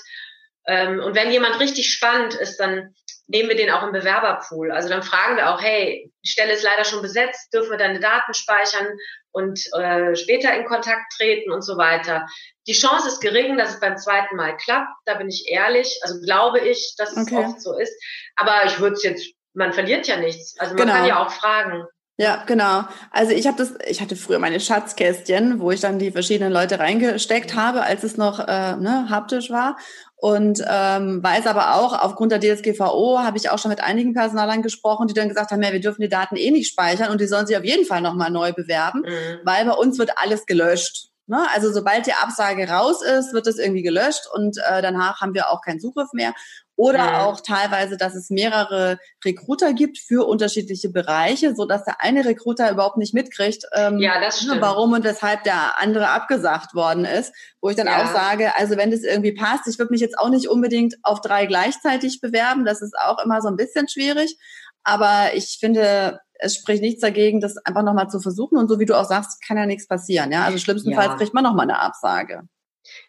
Ähm, 0.67 0.99
und 0.99 1.15
wenn 1.15 1.31
jemand 1.31 1.59
richtig 1.59 1.91
spannend 1.91 2.35
ist, 2.35 2.57
dann 2.57 2.93
nehmen 3.25 3.49
wir 3.49 3.55
den 3.55 3.71
auch 3.71 3.81
im 3.81 3.93
Bewerberpool. 3.93 4.71
Also 4.71 4.89
dann 4.89 5.01
fragen 5.01 5.37
wir 5.37 5.49
auch, 5.49 5.59
hey, 5.59 6.13
die 6.23 6.29
Stelle 6.29 6.53
ist 6.53 6.63
leider 6.63 6.85
schon 6.85 7.01
besetzt, 7.01 7.51
dürfen 7.51 7.71
wir 7.71 7.79
deine 7.79 7.99
Daten 7.99 8.35
speichern 8.35 8.95
und 9.33 9.59
äh, 9.73 10.15
später 10.15 10.55
in 10.55 10.65
Kontakt 10.65 11.11
treten 11.17 11.51
und 11.51 11.63
so 11.63 11.77
weiter. 11.77 12.25
Die 12.67 12.73
Chance 12.73 13.09
ist 13.09 13.19
gering, 13.19 13.57
dass 13.57 13.71
es 13.73 13.79
beim 13.79 13.97
zweiten 13.97 14.35
Mal 14.35 14.55
klappt, 14.55 14.93
da 15.05 15.15
bin 15.15 15.27
ich 15.27 15.45
ehrlich, 15.49 15.99
also 16.03 16.21
glaube 16.21 16.59
ich, 16.59 16.95
dass 16.97 17.17
okay. 17.17 17.21
es 17.23 17.33
oft 17.33 17.61
so 17.61 17.77
ist. 17.77 17.93
Aber 18.35 18.65
ich 18.65 18.79
würde 18.79 18.95
es 18.95 19.03
jetzt, 19.03 19.33
man 19.53 19.73
verliert 19.73 20.07
ja 20.07 20.17
nichts. 20.17 20.57
Also 20.59 20.75
man 20.75 20.85
genau. 20.85 20.97
kann 20.97 21.07
ja 21.07 21.25
auch 21.25 21.31
fragen. 21.31 21.83
Ja, 22.17 22.43
genau. 22.45 22.83
Also 23.09 23.31
ich 23.31 23.47
habe 23.47 23.57
das, 23.57 23.73
ich 23.87 23.99
hatte 23.99 24.15
früher 24.15 24.37
meine 24.37 24.59
Schatzkästchen, 24.59 25.59
wo 25.59 25.71
ich 25.71 25.81
dann 25.81 25.97
die 25.97 26.11
verschiedenen 26.11 26.53
Leute 26.53 26.77
reingesteckt 26.77 27.55
habe, 27.55 27.81
als 27.81 28.03
es 28.03 28.17
noch 28.17 28.39
äh, 28.39 28.75
ne, 28.75 29.07
haptisch 29.09 29.49
war. 29.49 29.77
Und 30.23 30.63
ähm, 30.69 31.21
weiß 31.21 31.47
aber 31.47 31.75
auch, 31.75 31.91
aufgrund 31.91 32.31
der 32.31 32.39
DSGVO 32.39 33.19
habe 33.19 33.35
ich 33.35 33.49
auch 33.49 33.59
schon 33.59 33.67
mit 33.67 33.83
einigen 33.83 34.13
Personalern 34.13 34.61
gesprochen, 34.61 35.07
die 35.07 35.13
dann 35.13 35.27
gesagt 35.27 35.51
haben, 35.51 35.61
ja, 35.61 35.73
wir 35.73 35.81
dürfen 35.81 36.01
die 36.01 36.07
Daten 36.07 36.37
eh 36.37 36.49
nicht 36.49 36.71
speichern 36.71 37.11
und 37.11 37.19
die 37.19 37.27
sollen 37.27 37.45
sich 37.45 37.57
auf 37.57 37.65
jeden 37.65 37.85
Fall 37.85 37.99
nochmal 37.99 38.31
neu 38.31 38.53
bewerben, 38.53 39.01
mhm. 39.01 39.39
weil 39.43 39.65
bei 39.65 39.73
uns 39.73 39.99
wird 39.99 40.11
alles 40.15 40.45
gelöscht. 40.45 41.09
Ne? 41.27 41.45
Also 41.53 41.73
sobald 41.73 42.05
die 42.05 42.13
Absage 42.13 42.69
raus 42.69 43.01
ist, 43.03 43.33
wird 43.33 43.47
das 43.47 43.57
irgendwie 43.57 43.83
gelöscht 43.83 44.23
und 44.33 44.59
äh, 44.59 44.81
danach 44.81 45.19
haben 45.19 45.33
wir 45.33 45.49
auch 45.49 45.61
keinen 45.61 45.81
Zugriff 45.81 46.13
mehr. 46.13 46.33
Oder 46.75 47.03
mhm. 47.03 47.15
auch 47.15 47.41
teilweise, 47.41 47.97
dass 47.97 48.15
es 48.15 48.31
mehrere 48.31 48.97
Recruiter 49.23 49.73
gibt 49.73 49.99
für 49.99 50.27
unterschiedliche 50.27 50.89
Bereiche, 50.89 51.55
so 51.55 51.65
dass 51.65 51.83
der 51.83 52.01
eine 52.01 52.25
Recruiter 52.25 52.71
überhaupt 52.71 52.97
nicht 52.97 53.13
mitkriegt, 53.13 53.63
ähm, 53.73 53.99
ja, 53.99 54.13
warum 54.59 54.93
und 54.93 55.03
weshalb 55.03 55.43
der 55.43 55.79
andere 55.79 56.09
abgesagt 56.09 56.73
worden 56.73 57.05
ist. 57.05 57.31
Wo 57.61 57.69
ich 57.69 57.75
dann 57.75 57.85
ja. 57.85 58.03
auch 58.03 58.11
sage, 58.11 58.55
also 58.57 58.75
wenn 58.75 58.89
das 58.89 59.01
irgendwie 59.01 59.33
passt, 59.33 59.67
ich 59.67 59.77
würde 59.77 59.91
mich 59.91 60.01
jetzt 60.01 60.17
auch 60.17 60.29
nicht 60.29 60.49
unbedingt 60.49 60.95
auf 61.03 61.21
drei 61.21 61.45
gleichzeitig 61.45 62.21
bewerben. 62.21 62.65
Das 62.65 62.81
ist 62.81 62.95
auch 62.97 63.23
immer 63.23 63.41
so 63.41 63.49
ein 63.49 63.55
bisschen 63.55 63.87
schwierig. 63.87 64.37
Aber 64.83 65.33
ich 65.35 65.57
finde, 65.59 66.19
es 66.33 66.55
spricht 66.55 66.81
nichts 66.81 67.01
dagegen, 67.01 67.39
das 67.39 67.57
einfach 67.57 67.83
nochmal 67.83 68.09
zu 68.09 68.19
versuchen. 68.19 68.57
Und 68.57 68.67
so 68.67 68.79
wie 68.79 68.85
du 68.85 68.99
auch 68.99 69.05
sagst, 69.07 69.45
kann 69.45 69.57
ja 69.57 69.65
nichts 69.65 69.87
passieren. 69.87 70.31
Ja, 70.31 70.43
also 70.45 70.57
schlimmstenfalls 70.57 71.11
ja. 71.11 71.17
kriegt 71.17 71.33
man 71.33 71.43
nochmal 71.43 71.69
eine 71.69 71.79
Absage. 71.79 72.41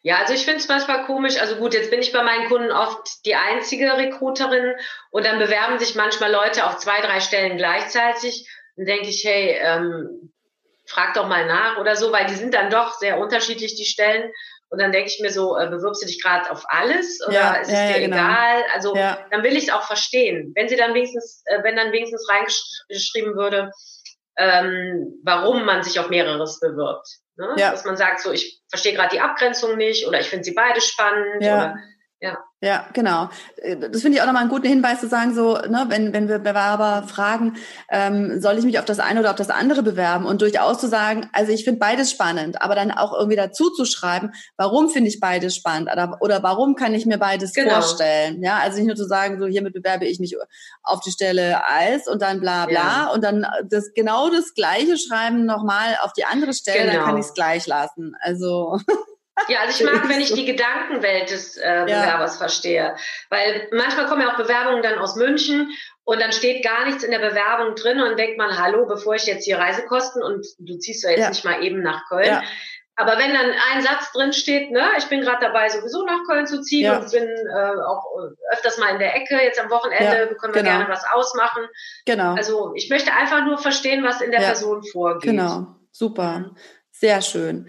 Ja, 0.02 0.18
also 0.18 0.34
ich 0.34 0.44
finde 0.44 0.60
es 0.60 0.68
manchmal 0.68 1.04
komisch. 1.04 1.40
Also 1.40 1.56
gut, 1.56 1.74
jetzt 1.74 1.90
bin 1.90 2.00
ich 2.00 2.12
bei 2.12 2.22
meinen 2.22 2.48
Kunden 2.48 2.70
oft 2.70 3.24
die 3.24 3.34
einzige 3.34 3.96
Recruiterin 3.96 4.74
und 5.10 5.26
dann 5.26 5.38
bewerben 5.38 5.78
sich 5.78 5.94
manchmal 5.94 6.30
Leute 6.30 6.66
auf 6.66 6.78
zwei, 6.78 7.00
drei 7.00 7.20
Stellen 7.20 7.56
gleichzeitig. 7.56 8.48
Dann 8.76 8.86
denke 8.86 9.08
ich, 9.08 9.24
hey, 9.24 9.58
ähm, 9.60 10.32
frag 10.86 11.14
doch 11.14 11.28
mal 11.28 11.46
nach 11.46 11.78
oder 11.78 11.96
so, 11.96 12.12
weil 12.12 12.26
die 12.26 12.34
sind 12.34 12.54
dann 12.54 12.70
doch 12.70 12.92
sehr 12.94 13.18
unterschiedlich, 13.18 13.74
die 13.74 13.84
Stellen. 13.84 14.30
Und 14.68 14.80
dann 14.80 14.92
denke 14.92 15.08
ich 15.08 15.20
mir 15.20 15.30
so, 15.30 15.56
äh, 15.56 15.68
bewirbst 15.68 16.02
du 16.02 16.06
dich 16.06 16.20
gerade 16.20 16.50
auf 16.50 16.64
alles 16.66 17.20
oder 17.26 17.34
ja, 17.34 17.54
ist 17.54 17.68
es 17.68 17.74
ja, 17.74 17.86
dir 17.86 18.00
ja, 18.00 18.06
genau. 18.06 18.16
egal? 18.16 18.64
Also 18.74 18.96
ja. 18.96 19.24
dann 19.30 19.42
will 19.44 19.56
ich 19.56 19.64
es 19.64 19.70
auch 19.70 19.82
verstehen. 19.82 20.52
Wenn 20.56 20.68
sie 20.68 20.76
dann 20.76 20.94
wenigstens, 20.94 21.42
äh, 21.46 21.62
wenn 21.62 21.76
dann 21.76 21.92
wenigstens 21.92 22.28
reingeschrieben 22.28 23.36
würde, 23.36 23.70
ähm, 24.36 25.20
warum 25.22 25.64
man 25.64 25.82
sich 25.82 25.98
auf 25.98 26.10
mehreres 26.10 26.60
bewirbt. 26.60 27.08
Ne? 27.36 27.54
Ja. 27.56 27.70
Dass 27.70 27.84
man 27.84 27.96
sagt, 27.96 28.20
so 28.20 28.32
ich 28.32 28.62
verstehe 28.68 28.94
gerade 28.94 29.10
die 29.14 29.20
Abgrenzung 29.20 29.76
nicht 29.76 30.06
oder 30.06 30.20
ich 30.20 30.28
finde 30.28 30.44
sie 30.44 30.54
beide 30.54 30.80
spannend 30.80 31.42
ja. 31.42 31.56
oder 31.56 31.76
ja. 32.24 32.38
Ja, 32.64 32.86
genau. 32.94 33.28
Äh, 33.56 33.76
das 33.76 34.00
finde 34.00 34.16
ich 34.16 34.22
auch 34.22 34.26
nochmal 34.26 34.42
einen 34.42 34.50
guten 34.50 34.66
Hinweis 34.66 35.00
zu 35.00 35.06
sagen, 35.06 35.34
so, 35.34 35.58
ne, 35.58 35.84
wenn, 35.88 36.14
wenn 36.14 36.28
wir 36.28 36.38
Bewerber 36.38 37.04
fragen, 37.06 37.56
ähm, 37.90 38.40
soll 38.40 38.56
ich 38.56 38.64
mich 38.64 38.78
auf 38.78 38.86
das 38.86 39.00
eine 39.00 39.20
oder 39.20 39.30
auf 39.30 39.36
das 39.36 39.50
andere 39.50 39.82
bewerben 39.82 40.24
und 40.24 40.40
durchaus 40.40 40.78
zu 40.78 40.88
sagen, 40.88 41.28
also 41.34 41.52
ich 41.52 41.64
finde 41.64 41.80
beides 41.80 42.10
spannend, 42.10 42.62
aber 42.62 42.74
dann 42.74 42.90
auch 42.90 43.12
irgendwie 43.12 43.36
dazu 43.36 43.68
zu 43.68 43.84
schreiben, 43.84 44.32
warum 44.56 44.88
finde 44.88 45.10
ich 45.10 45.20
beides 45.20 45.54
spannend 45.54 45.90
oder, 45.92 46.16
oder 46.20 46.42
warum 46.42 46.74
kann 46.74 46.94
ich 46.94 47.04
mir 47.04 47.18
beides 47.18 47.52
genau. 47.52 47.74
vorstellen. 47.74 48.42
Ja, 48.42 48.60
also 48.60 48.78
nicht 48.78 48.86
nur 48.86 48.96
zu 48.96 49.06
sagen, 49.06 49.38
so 49.38 49.46
hiermit 49.46 49.74
bewerbe 49.74 50.06
ich 50.06 50.18
mich 50.18 50.34
auf 50.82 51.00
die 51.00 51.10
Stelle 51.10 51.66
als 51.68 52.08
und 52.08 52.22
dann 52.22 52.40
bla 52.40 52.64
bla 52.64 52.74
ja. 52.74 53.10
und 53.12 53.22
dann 53.22 53.46
das 53.68 53.92
genau 53.94 54.30
das 54.30 54.54
gleiche 54.54 54.96
schreiben 54.96 55.44
nochmal 55.44 55.98
auf 56.00 56.14
die 56.14 56.24
andere 56.24 56.54
Stelle, 56.54 56.86
genau. 56.86 56.94
dann 56.94 57.04
kann 57.04 57.18
ich 57.18 57.26
es 57.26 57.34
gleich 57.34 57.66
lassen. 57.66 58.14
Also 58.22 58.78
Ja, 59.48 59.60
also 59.60 59.84
ich 59.84 59.92
mag, 59.92 60.08
wenn 60.08 60.20
ich 60.20 60.32
die 60.32 60.44
Gedankenwelt 60.44 61.30
des 61.30 61.56
äh, 61.56 61.82
Bewerbers 61.84 62.34
ja. 62.34 62.38
verstehe. 62.38 62.96
Weil 63.30 63.68
manchmal 63.72 64.06
kommen 64.06 64.22
ja 64.22 64.32
auch 64.32 64.36
Bewerbungen 64.36 64.82
dann 64.82 64.98
aus 64.98 65.16
München 65.16 65.70
und 66.04 66.20
dann 66.20 66.32
steht 66.32 66.64
gar 66.64 66.86
nichts 66.86 67.02
in 67.02 67.10
der 67.10 67.18
Bewerbung 67.18 67.74
drin 67.74 68.00
und 68.00 68.18
denkt 68.18 68.38
man, 68.38 68.58
hallo, 68.58 68.86
bevor 68.86 69.14
ich 69.14 69.26
jetzt 69.26 69.44
hier 69.44 69.58
Reisekosten 69.58 70.22
und 70.22 70.46
du 70.58 70.78
ziehst 70.78 71.04
ja 71.04 71.10
jetzt 71.10 71.20
ja. 71.20 71.28
nicht 71.30 71.44
mal 71.44 71.62
eben 71.62 71.82
nach 71.82 72.06
Köln. 72.08 72.26
Ja. 72.26 72.42
Aber 72.96 73.18
wenn 73.18 73.32
dann 73.32 73.50
ein 73.72 73.82
Satz 73.82 74.12
drin 74.12 74.32
steht, 74.32 74.70
ne, 74.70 74.84
ich 74.98 75.06
bin 75.06 75.20
gerade 75.22 75.40
dabei, 75.40 75.68
sowieso 75.68 76.04
nach 76.04 76.20
Köln 76.28 76.46
zu 76.46 76.60
ziehen 76.60 76.84
ja. 76.84 76.98
und 76.98 77.10
bin 77.10 77.24
äh, 77.24 77.80
auch 77.84 78.04
öfters 78.52 78.78
mal 78.78 78.90
in 78.90 79.00
der 79.00 79.16
Ecke, 79.16 79.34
jetzt 79.42 79.58
am 79.58 79.68
Wochenende 79.68 80.04
ja, 80.04 80.34
können 80.34 80.54
wir 80.54 80.62
genau. 80.62 80.76
gerne 80.76 80.88
was 80.88 81.04
ausmachen. 81.12 81.64
Genau. 82.06 82.34
Also 82.34 82.72
ich 82.76 82.88
möchte 82.90 83.12
einfach 83.12 83.44
nur 83.44 83.58
verstehen, 83.58 84.04
was 84.04 84.20
in 84.20 84.30
der. 84.30 84.44
Person 84.44 84.84
vorgeht. 84.84 85.22
Genau, 85.22 85.66
super, 85.90 86.54
sehr 86.92 87.22
schön. 87.22 87.68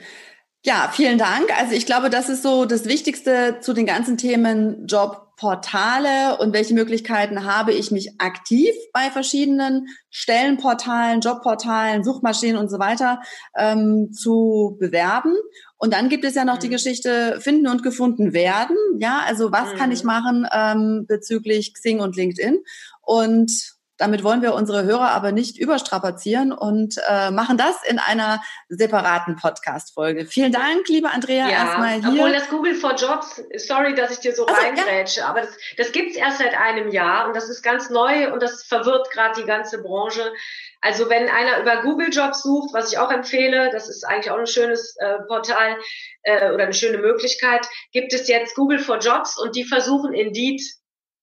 Ja, 0.66 0.90
vielen 0.92 1.20
Dank. 1.20 1.56
Also 1.60 1.76
ich 1.76 1.86
glaube, 1.86 2.10
das 2.10 2.28
ist 2.28 2.42
so 2.42 2.66
das 2.66 2.86
Wichtigste 2.86 3.58
zu 3.62 3.74
den 3.74 3.86
ganzen 3.86 4.18
Themen 4.18 4.88
Jobportale 4.88 6.40
und 6.40 6.54
welche 6.54 6.74
Möglichkeiten 6.74 7.46
habe 7.46 7.72
ich 7.72 7.92
mich 7.92 8.20
aktiv 8.20 8.74
bei 8.92 9.12
verschiedenen 9.12 9.86
Stellenportalen, 10.10 11.22
Jobportalen, 11.22 12.04
Suchmaschinen 12.04 12.58
und 12.58 12.72
so 12.72 12.80
weiter 12.80 13.22
ähm, 13.56 14.12
zu 14.12 14.76
bewerben. 14.80 15.36
Und 15.78 15.94
dann 15.94 16.10
gibt 16.10 16.26
es 16.26 16.34
ja 16.34 16.46
noch 16.46 16.56
mhm. 16.56 16.62
die 16.62 16.70
Geschichte 16.70 17.38
finden 17.42 17.68
und 17.68 17.84
gefunden 17.84 18.34
werden. 18.34 18.76
Ja, 18.98 19.22
also 19.24 19.52
was 19.52 19.72
mhm. 19.72 19.78
kann 19.78 19.92
ich 19.92 20.04
machen 20.04 20.48
ähm, 20.52 21.06
bezüglich 21.08 21.76
Xing 21.76 22.00
und 22.00 22.16
LinkedIn? 22.16 22.58
Und 23.04 23.75
damit 23.98 24.24
wollen 24.24 24.42
wir 24.42 24.54
unsere 24.54 24.84
Hörer 24.84 25.12
aber 25.12 25.32
nicht 25.32 25.58
überstrapazieren 25.58 26.52
und 26.52 26.96
äh, 27.10 27.32
machen 27.32 27.58
das 27.58 27.84
in 27.88 28.00
einer 28.00 28.42
separaten 28.68 29.36
Podcast-Folge. 29.36 30.26
Vielen 30.26 30.52
Dank, 30.52 30.88
liebe 30.88 31.10
Andrea, 31.10 31.48
ja, 31.48 31.66
erstmal 31.66 31.94
hier. 32.02 32.10
Obwohl 32.10 32.34
das 32.34 32.50
Google 32.50 32.76
for 32.76 32.96
Jobs, 32.96 33.42
sorry, 33.58 33.96
dass 33.96 34.12
ich 34.12 34.20
dir 34.20 34.36
so 34.36 34.46
also, 34.46 34.62
reingrätsche, 34.62 35.22
ja. 35.22 35.28
aber 35.28 35.42
das, 35.42 35.58
das 35.78 35.92
gibt's 35.92 36.16
erst 36.18 36.40
seit 36.40 36.58
einem 36.60 36.90
Jahr 36.92 37.28
und 37.28 37.36
das 37.36 37.50
ist 37.50 37.62
ganz 37.62 37.90
neu 37.90 38.34
und 38.34 38.44
das 38.44 38.64
verwirrt 38.64 39.10
gerade 39.12 39.40
die 39.40 39.48
ganze 39.48 39.82
Branche. 39.82 40.34
Also 40.82 41.10
wenn 41.10 41.30
einer 41.30 41.62
über 41.62 41.82
Google 41.82 42.10
Jobs 42.12 42.44
sucht, 42.44 42.74
was 42.74 42.92
ich 42.92 43.00
auch 43.00 43.12
empfehle, 43.12 43.70
das 43.72 43.90
ist 43.90 44.04
eigentlich 44.04 44.32
auch 44.32 44.38
ein 44.38 44.48
schönes 44.48 44.96
äh, 45.00 45.20
Portal 45.28 45.78
äh, 46.24 46.52
oder 46.52 46.66
eine 46.66 46.74
schöne 46.74 46.98
Möglichkeit, 46.98 47.66
gibt 47.92 48.14
es 48.14 48.28
jetzt 48.28 48.56
Google 48.56 48.80
for 48.80 49.00
Jobs 49.00 49.40
und 49.40 49.56
die 49.56 49.64
versuchen 49.64 50.14
Indeed 50.14 50.62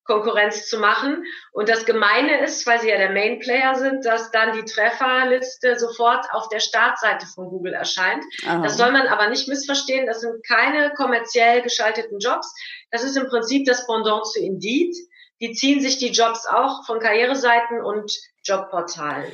Konkurrenz 0.05 0.67
zu 0.69 0.79
machen. 0.79 1.25
Und 1.53 1.69
das 1.69 1.85
Gemeine 1.85 2.43
ist, 2.43 2.67
weil 2.67 2.81
sie 2.81 2.89
ja 2.89 2.97
der 2.97 3.13
Main 3.13 3.39
Player 3.39 3.75
sind, 3.75 4.05
dass 4.05 4.31
dann 4.31 4.53
die 4.53 4.65
Trefferliste 4.65 5.79
sofort 5.79 6.27
auf 6.33 6.49
der 6.49 6.61
Startseite 6.61 7.27
von 7.27 7.49
Google 7.49 7.75
erscheint. 7.75 8.25
Aha. 8.47 8.63
Das 8.63 8.77
soll 8.77 8.93
man 8.93 9.07
aber 9.07 9.29
nicht 9.29 9.49
missverstehen. 9.49 10.07
Das 10.07 10.21
sind 10.21 10.47
keine 10.47 10.93
kommerziell 10.95 11.63
geschalteten 11.63 12.19
Jobs. 12.19 12.53
Das 12.91 13.05
ist 13.05 13.17
im 13.17 13.29
Prinzip 13.29 13.67
das 13.67 13.87
Pendant 13.87 14.27
zu 14.27 14.41
Indeed. 14.41 14.95
Die 15.41 15.53
ziehen 15.53 15.81
sich 15.81 15.99
die 15.99 16.11
Jobs 16.11 16.47
auch 16.47 16.85
von 16.87 17.01
Karriereseiten 17.01 17.83
und 17.83 18.13
Jobportalen. 18.45 19.33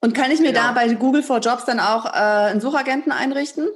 Und 0.00 0.14
kann 0.14 0.30
ich 0.30 0.40
mir 0.40 0.52
genau. 0.52 0.68
da 0.68 0.72
bei 0.72 0.88
Google 0.94 1.22
for 1.22 1.38
Jobs 1.38 1.64
dann 1.64 1.80
auch 1.80 2.06
äh, 2.06 2.50
einen 2.50 2.60
Suchagenten 2.60 3.10
einrichten? 3.10 3.68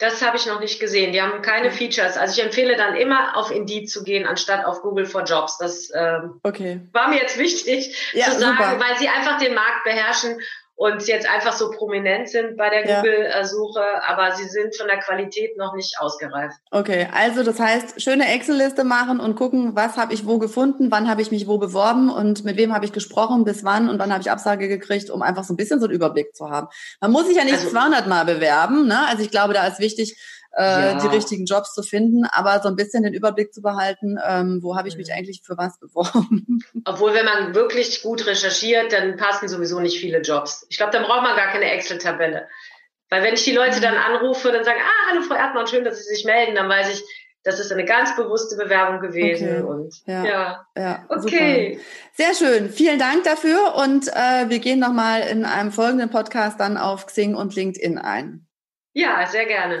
Das 0.00 0.22
habe 0.22 0.38
ich 0.38 0.46
noch 0.46 0.60
nicht 0.60 0.80
gesehen. 0.80 1.12
Die 1.12 1.20
haben 1.20 1.42
keine 1.42 1.70
Features. 1.70 2.16
Also 2.16 2.40
ich 2.40 2.44
empfehle 2.44 2.74
dann 2.76 2.96
immer 2.96 3.36
auf 3.36 3.50
Indeed 3.50 3.90
zu 3.90 4.02
gehen, 4.02 4.26
anstatt 4.26 4.64
auf 4.64 4.80
Google 4.80 5.04
for 5.04 5.24
Jobs. 5.24 5.58
Das 5.58 5.90
ähm, 5.94 6.40
okay. 6.42 6.80
war 6.92 7.08
mir 7.08 7.18
jetzt 7.18 7.38
wichtig 7.38 8.10
ja, 8.14 8.24
zu 8.24 8.40
sagen, 8.40 8.56
super. 8.56 8.80
weil 8.80 8.98
sie 8.98 9.08
einfach 9.08 9.38
den 9.38 9.54
Markt 9.54 9.84
beherrschen 9.84 10.40
und 10.80 11.06
jetzt 11.06 11.28
einfach 11.28 11.52
so 11.52 11.70
prominent 11.70 12.30
sind 12.30 12.56
bei 12.56 12.70
der 12.70 12.88
ja. 12.88 12.96
Google-Suche, 13.02 13.84
aber 14.08 14.32
sie 14.34 14.48
sind 14.48 14.74
von 14.74 14.86
der 14.86 14.96
Qualität 14.96 15.58
noch 15.58 15.74
nicht 15.74 15.96
ausgereift. 16.00 16.56
Okay, 16.70 17.06
also 17.12 17.42
das 17.42 17.60
heißt, 17.60 18.00
schöne 18.00 18.26
Excel-Liste 18.32 18.82
machen 18.82 19.20
und 19.20 19.36
gucken, 19.36 19.76
was 19.76 19.98
habe 19.98 20.14
ich 20.14 20.26
wo 20.26 20.38
gefunden, 20.38 20.90
wann 20.90 21.10
habe 21.10 21.20
ich 21.20 21.30
mich 21.30 21.46
wo 21.46 21.58
beworben 21.58 22.08
und 22.08 22.46
mit 22.46 22.56
wem 22.56 22.72
habe 22.74 22.86
ich 22.86 22.92
gesprochen, 22.92 23.44
bis 23.44 23.62
wann 23.62 23.90
und 23.90 23.98
wann 23.98 24.10
habe 24.10 24.22
ich 24.22 24.30
Absage 24.30 24.68
gekriegt, 24.68 25.10
um 25.10 25.20
einfach 25.20 25.44
so 25.44 25.52
ein 25.52 25.58
bisschen 25.58 25.80
so 25.80 25.84
einen 25.84 25.94
Überblick 25.94 26.34
zu 26.34 26.48
haben. 26.48 26.68
Man 26.98 27.12
muss 27.12 27.26
sich 27.26 27.36
ja 27.36 27.44
nicht 27.44 27.56
also, 27.56 27.68
200 27.68 28.06
Mal 28.06 28.24
bewerben, 28.24 28.86
ne? 28.86 29.06
Also 29.06 29.22
ich 29.22 29.30
glaube, 29.30 29.52
da 29.52 29.66
ist 29.66 29.80
wichtig, 29.80 30.16
äh, 30.56 30.62
ja. 30.62 30.94
die 30.94 31.06
richtigen 31.06 31.46
Jobs 31.46 31.74
zu 31.74 31.82
finden, 31.82 32.24
aber 32.24 32.60
so 32.60 32.68
ein 32.68 32.76
bisschen 32.76 33.02
den 33.02 33.14
Überblick 33.14 33.54
zu 33.54 33.62
behalten, 33.62 34.18
ähm, 34.26 34.60
wo 34.62 34.76
habe 34.76 34.88
ich 34.88 34.96
mich 34.96 35.08
mhm. 35.08 35.14
eigentlich 35.14 35.42
für 35.44 35.56
was 35.56 35.78
beworben. 35.78 36.64
Obwohl, 36.84 37.14
wenn 37.14 37.24
man 37.24 37.54
wirklich 37.54 38.02
gut 38.02 38.26
recherchiert, 38.26 38.92
dann 38.92 39.16
passen 39.16 39.48
sowieso 39.48 39.80
nicht 39.80 40.00
viele 40.00 40.20
Jobs. 40.20 40.66
Ich 40.68 40.76
glaube, 40.76 40.92
dann 40.92 41.04
braucht 41.04 41.22
man 41.22 41.36
gar 41.36 41.52
keine 41.52 41.70
Excel-Tabelle. 41.70 42.48
Weil 43.10 43.22
wenn 43.22 43.34
ich 43.34 43.44
die 43.44 43.52
Leute 43.52 43.78
mhm. 43.78 43.82
dann 43.82 43.96
anrufe, 43.96 44.52
dann 44.52 44.64
sagen, 44.64 44.80
ah, 44.80 45.10
hallo 45.10 45.22
Frau 45.22 45.34
Erdmann, 45.34 45.66
schön, 45.66 45.84
dass 45.84 45.98
Sie 45.98 46.14
sich 46.14 46.24
melden, 46.24 46.54
dann 46.54 46.68
weiß 46.68 46.94
ich, 46.94 47.04
das 47.42 47.58
ist 47.58 47.72
eine 47.72 47.84
ganz 47.84 48.14
bewusste 48.16 48.56
Bewerbung 48.56 49.00
gewesen. 49.00 49.48
Okay. 49.48 49.62
Und 49.62 49.94
ja, 50.06 50.24
ja. 50.24 50.66
ja 50.76 51.06
okay. 51.08 51.78
Super. 51.78 51.84
Sehr 52.14 52.34
schön. 52.34 52.70
Vielen 52.70 52.98
Dank 52.98 53.24
dafür 53.24 53.76
und 53.76 54.08
äh, 54.08 54.48
wir 54.48 54.58
gehen 54.58 54.78
nochmal 54.78 55.22
in 55.22 55.44
einem 55.44 55.72
folgenden 55.72 56.10
Podcast 56.10 56.60
dann 56.60 56.76
auf 56.76 57.06
Xing 57.06 57.34
und 57.34 57.54
LinkedIn 57.54 57.98
ein. 57.98 58.46
Ja, 58.92 59.26
sehr 59.26 59.46
gerne. 59.46 59.80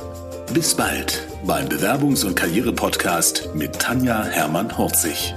Bis 0.53 0.75
bald 0.75 1.27
beim 1.45 1.67
Bewerbungs- 1.69 2.25
und 2.25 2.35
Karriere-Podcast 2.35 3.49
mit 3.55 3.79
Tanja 3.79 4.25
Hermann-Horzig. 4.25 5.33